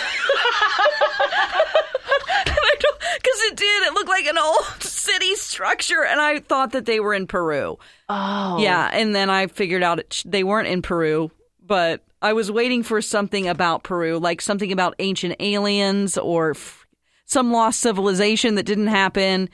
Because 3.16 3.40
it 3.42 3.56
did. 3.56 3.82
It 3.86 3.92
looked 3.94 4.08
like 4.08 4.26
an 4.26 4.38
old 4.38 4.82
city 5.04 5.34
structure, 5.36 6.04
and 6.04 6.20
I 6.20 6.40
thought 6.40 6.72
that 6.72 6.86
they 6.86 7.00
were 7.00 7.14
in 7.14 7.26
Peru. 7.26 7.78
oh 8.08 8.58
Yeah, 8.58 8.88
and 8.92 9.14
then 9.14 9.30
I 9.30 9.46
figured 9.46 9.82
out 9.82 9.98
it, 9.98 10.22
they 10.24 10.44
weren't 10.44 10.68
in 10.68 10.82
Peru, 10.82 11.30
but 11.64 12.02
I 12.22 12.32
was 12.32 12.50
waiting 12.50 12.82
for 12.82 13.02
something 13.02 13.46
about 13.48 13.82
Peru, 13.82 14.18
like 14.18 14.40
something 14.40 14.72
about 14.72 14.94
ancient 14.98 15.36
aliens 15.40 16.16
or 16.16 16.50
f- 16.52 16.86
some 17.26 17.52
lost 17.52 17.80
civilization 17.80 18.54
that 18.54 18.66
didn't 18.66 18.88
happen. 18.88 19.48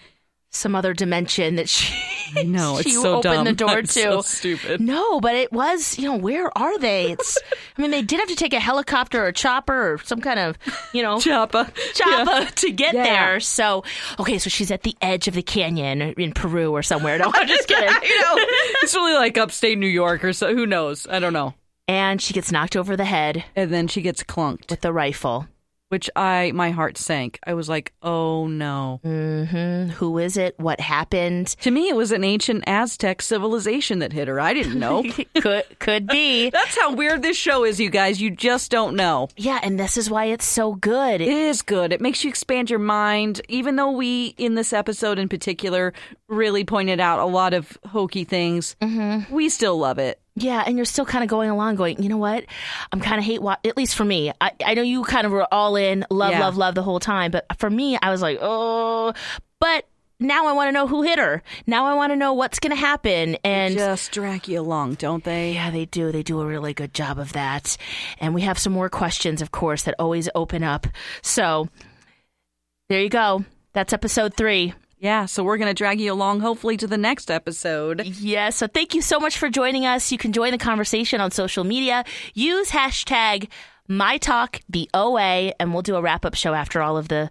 some 0.50 0.74
other 0.74 0.92
dimension 0.92 1.54
that 1.56 1.68
she 1.68 1.94
know, 2.44 2.76
it's 2.78 2.88
she 2.88 2.94
so 2.94 3.16
opened 3.16 3.22
dumb. 3.34 3.44
the 3.44 3.52
door 3.64 3.70
I'm 3.70 3.82
to 3.84 3.88
so 3.92 4.20
stupid. 4.22 4.80
no 4.80 5.20
but 5.20 5.34
it 5.34 5.52
was 5.52 5.98
you 5.98 6.04
know 6.06 6.16
where 6.16 6.56
are 6.56 6.78
they 6.78 7.12
it's 7.12 7.38
i 7.76 7.82
mean 7.82 7.90
they 7.90 8.02
did 8.02 8.18
have 8.20 8.28
to 8.28 8.36
take 8.36 8.52
a 8.52 8.60
helicopter 8.60 9.22
or 9.24 9.28
a 9.28 9.32
chopper 9.32 9.92
or 9.94 9.98
some 9.98 10.20
kind 10.20 10.38
of 10.38 10.56
you 10.92 11.02
know 11.02 11.16
Choppa. 11.16 11.72
chopper 11.94 12.50
to 12.52 12.70
get 12.72 12.94
Yeah. 12.94 13.04
there 13.04 13.40
so 13.40 13.84
okay 14.18 14.38
so 14.38 14.50
she's 14.50 14.70
at 14.70 14.82
the 14.82 14.96
edge 15.02 15.28
of 15.28 15.34
the 15.34 15.42
canyon 15.42 16.02
in 16.02 16.32
peru 16.32 16.72
or 16.72 16.82
somewhere 16.82 17.18
no 17.18 17.30
i'm 17.34 17.48
just 17.48 17.68
kidding 17.68 17.88
You 18.02 18.20
know, 18.20 18.34
it's 18.82 18.94
really 18.94 19.14
like 19.14 19.36
upstate 19.38 19.78
New 19.78 19.86
York 19.86 20.24
or 20.24 20.32
so. 20.32 20.54
Who 20.54 20.66
knows? 20.66 21.06
I 21.08 21.18
don't 21.18 21.32
know. 21.32 21.54
and 21.88 22.20
she 22.20 22.32
gets 22.34 22.50
knocked 22.52 22.76
over 22.76 22.96
the 22.96 23.04
head 23.04 23.44
And 23.56 23.70
then 23.72 23.88
she 23.88 24.00
gets 24.02 24.22
clunked, 24.22 24.70
with 24.70 24.80
the 24.80 24.92
rifle 24.92 25.46
which 25.90 26.08
I 26.16 26.52
my 26.54 26.70
heart 26.70 26.96
sank. 26.96 27.38
I 27.46 27.54
was 27.54 27.68
like, 27.68 27.92
oh 28.02 28.46
no. 28.46 29.00
hmm 29.02 29.88
Who 29.90 30.18
is 30.18 30.36
it? 30.36 30.58
What 30.58 30.80
happened? 30.80 31.48
To 31.60 31.70
me, 31.70 31.88
it 31.88 31.96
was 31.96 32.12
an 32.12 32.24
ancient 32.24 32.64
Aztec 32.66 33.20
civilization 33.22 33.98
that 33.98 34.12
hit 34.12 34.28
her. 34.28 34.40
I 34.40 34.54
didn't 34.54 34.78
know. 34.78 35.04
could 35.40 35.64
could 35.78 36.06
be. 36.06 36.50
That's 36.50 36.78
how 36.78 36.94
weird 36.94 37.22
this 37.22 37.36
show 37.36 37.64
is, 37.64 37.78
you 37.80 37.90
guys. 37.90 38.20
You 38.20 38.30
just 38.30 38.70
don't 38.70 38.94
know. 38.96 39.28
Yeah, 39.36 39.58
and 39.62 39.78
this 39.78 39.96
is 39.96 40.08
why 40.08 40.26
it's 40.26 40.44
so 40.46 40.74
good. 40.74 41.20
It 41.20 41.28
is 41.28 41.60
good. 41.62 41.92
It 41.92 42.00
makes 42.00 42.22
you 42.24 42.30
expand 42.30 42.70
your 42.70 42.78
mind. 42.78 43.40
Even 43.48 43.76
though 43.76 43.90
we, 43.90 44.34
in 44.38 44.54
this 44.54 44.72
episode 44.72 45.18
in 45.18 45.28
particular, 45.28 45.92
really 46.28 46.64
pointed 46.64 47.00
out 47.00 47.18
a 47.18 47.24
lot 47.26 47.52
of 47.52 47.76
hokey 47.86 48.24
things, 48.24 48.76
we 49.30 49.48
still 49.48 49.76
love 49.76 49.98
it. 49.98 50.19
Yeah, 50.36 50.62
and 50.66 50.76
you're 50.76 50.84
still 50.84 51.04
kind 51.04 51.22
of 51.24 51.28
going 51.30 51.50
along, 51.50 51.76
going, 51.76 52.02
you 52.02 52.08
know 52.08 52.16
what? 52.18 52.44
I'm 52.92 53.00
kind 53.00 53.18
of 53.18 53.24
hate 53.24 53.42
what. 53.42 53.64
At 53.66 53.76
least 53.76 53.94
for 53.94 54.04
me, 54.04 54.32
I, 54.40 54.52
I 54.64 54.74
know 54.74 54.82
you 54.82 55.02
kind 55.04 55.26
of 55.26 55.32
were 55.32 55.46
all 55.52 55.76
in, 55.76 56.06
love, 56.10 56.30
Yeah. 56.30 56.40
love, 56.40 56.56
love 56.56 56.74
the 56.74 56.82
whole 56.82 57.00
time. 57.00 57.30
But 57.30 57.46
for 57.58 57.68
me, 57.68 57.98
I 58.00 58.10
was 58.10 58.22
like, 58.22 58.38
oh, 58.40 59.12
but 59.60 59.86
now 60.22 60.46
I 60.46 60.52
want 60.52 60.68
to 60.68 60.72
know 60.72 60.86
who 60.86 61.02
hit 61.02 61.18
her. 61.18 61.42
Now 61.66 61.86
I 61.86 61.94
want 61.94 62.12
to 62.12 62.16
know 62.16 62.34
what's 62.34 62.58
going 62.58 62.70
to 62.70 62.76
happen. 62.80 63.36
And 63.42 63.74
Just 63.74 64.12
drag 64.12 64.48
you 64.48 64.60
along, 64.60 64.94
don't 64.94 65.24
they? 65.24 65.54
Yeah, 65.54 65.70
they 65.70 65.86
do. 65.86 66.12
They 66.12 66.22
do 66.22 66.40
a 66.40 66.46
really 66.46 66.74
good 66.74 66.92
job 66.94 67.18
of 67.18 67.32
that. 67.32 67.76
And 68.18 68.34
we 68.34 68.42
have 68.42 68.58
some 68.58 68.72
more 68.72 68.88
questions, 68.90 69.40
of 69.42 69.50
course, 69.50 69.82
that 69.84 69.94
always 69.98 70.28
open 70.34 70.62
up. 70.62 70.86
So 71.22 71.68
there 72.88 73.00
you 73.00 73.08
go. 73.08 73.44
That's 73.72 73.92
episode 73.92 74.34
three. 74.34 74.74
Yeah, 75.00 75.24
so 75.24 75.42
we're 75.42 75.56
going 75.56 75.70
to 75.70 75.74
drag 75.74 75.98
you 75.98 76.12
along, 76.12 76.40
hopefully, 76.40 76.76
to 76.76 76.86
the 76.86 76.98
next 76.98 77.30
episode. 77.30 78.02
Yes. 78.04 78.56
So 78.56 78.66
thank 78.66 78.94
you 78.94 79.00
so 79.00 79.18
much 79.18 79.38
for 79.38 79.48
joining 79.48 79.86
us. 79.86 80.12
You 80.12 80.18
can 80.18 80.32
join 80.32 80.52
the 80.52 80.58
conversation 80.58 81.22
on 81.22 81.30
social 81.30 81.64
media. 81.64 82.04
Use 82.34 82.68
hashtag 82.68 83.48
MyTalkTheOA, 83.88 85.54
and 85.58 85.72
we'll 85.72 85.82
do 85.82 85.96
a 85.96 86.02
wrap 86.02 86.26
up 86.26 86.34
show 86.34 86.52
after 86.52 86.82
all 86.82 86.98
of 86.98 87.08
the 87.08 87.30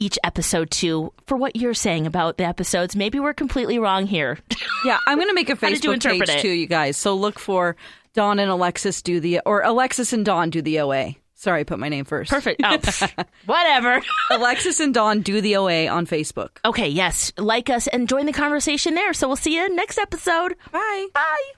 each 0.00 0.18
episode 0.22 0.70
too 0.70 1.12
for 1.26 1.36
what 1.36 1.56
you're 1.56 1.74
saying 1.74 2.06
about 2.06 2.36
the 2.36 2.44
episodes. 2.44 2.94
Maybe 2.94 3.18
we're 3.18 3.34
completely 3.34 3.78
wrong 3.78 4.06
here. 4.06 4.38
Yeah, 4.84 5.00
I'm 5.08 5.18
going 5.18 5.26
to 5.26 5.34
make 5.34 5.50
a 5.50 5.56
Facebook 5.56 6.00
page 6.00 6.28
it? 6.28 6.40
too, 6.40 6.48
you 6.48 6.68
guys. 6.68 6.96
So 6.96 7.16
look 7.16 7.40
for 7.40 7.74
Dawn 8.14 8.38
and 8.38 8.48
Alexis 8.48 9.02
do 9.02 9.18
the, 9.18 9.40
or 9.44 9.62
Alexis 9.62 10.12
and 10.12 10.24
Dawn 10.24 10.50
do 10.50 10.62
the 10.62 10.78
OA. 10.78 11.16
Sorry, 11.38 11.60
I 11.60 11.64
put 11.64 11.78
my 11.78 11.88
name 11.88 12.04
first. 12.04 12.32
Perfect. 12.32 12.60
Oh, 12.64 12.78
pff, 12.78 13.24
whatever. 13.46 14.02
Alexis 14.32 14.80
and 14.80 14.92
Dawn 14.92 15.20
do 15.20 15.40
the 15.40 15.54
OA 15.54 15.86
on 15.86 16.04
Facebook. 16.04 16.48
Okay, 16.64 16.88
yes. 16.88 17.32
Like 17.38 17.70
us 17.70 17.86
and 17.86 18.08
join 18.08 18.26
the 18.26 18.32
conversation 18.32 18.96
there. 18.96 19.12
So 19.12 19.28
we'll 19.28 19.36
see 19.36 19.54
you 19.54 19.72
next 19.72 19.98
episode. 19.98 20.56
Bye. 20.72 21.06
Bye. 21.14 21.52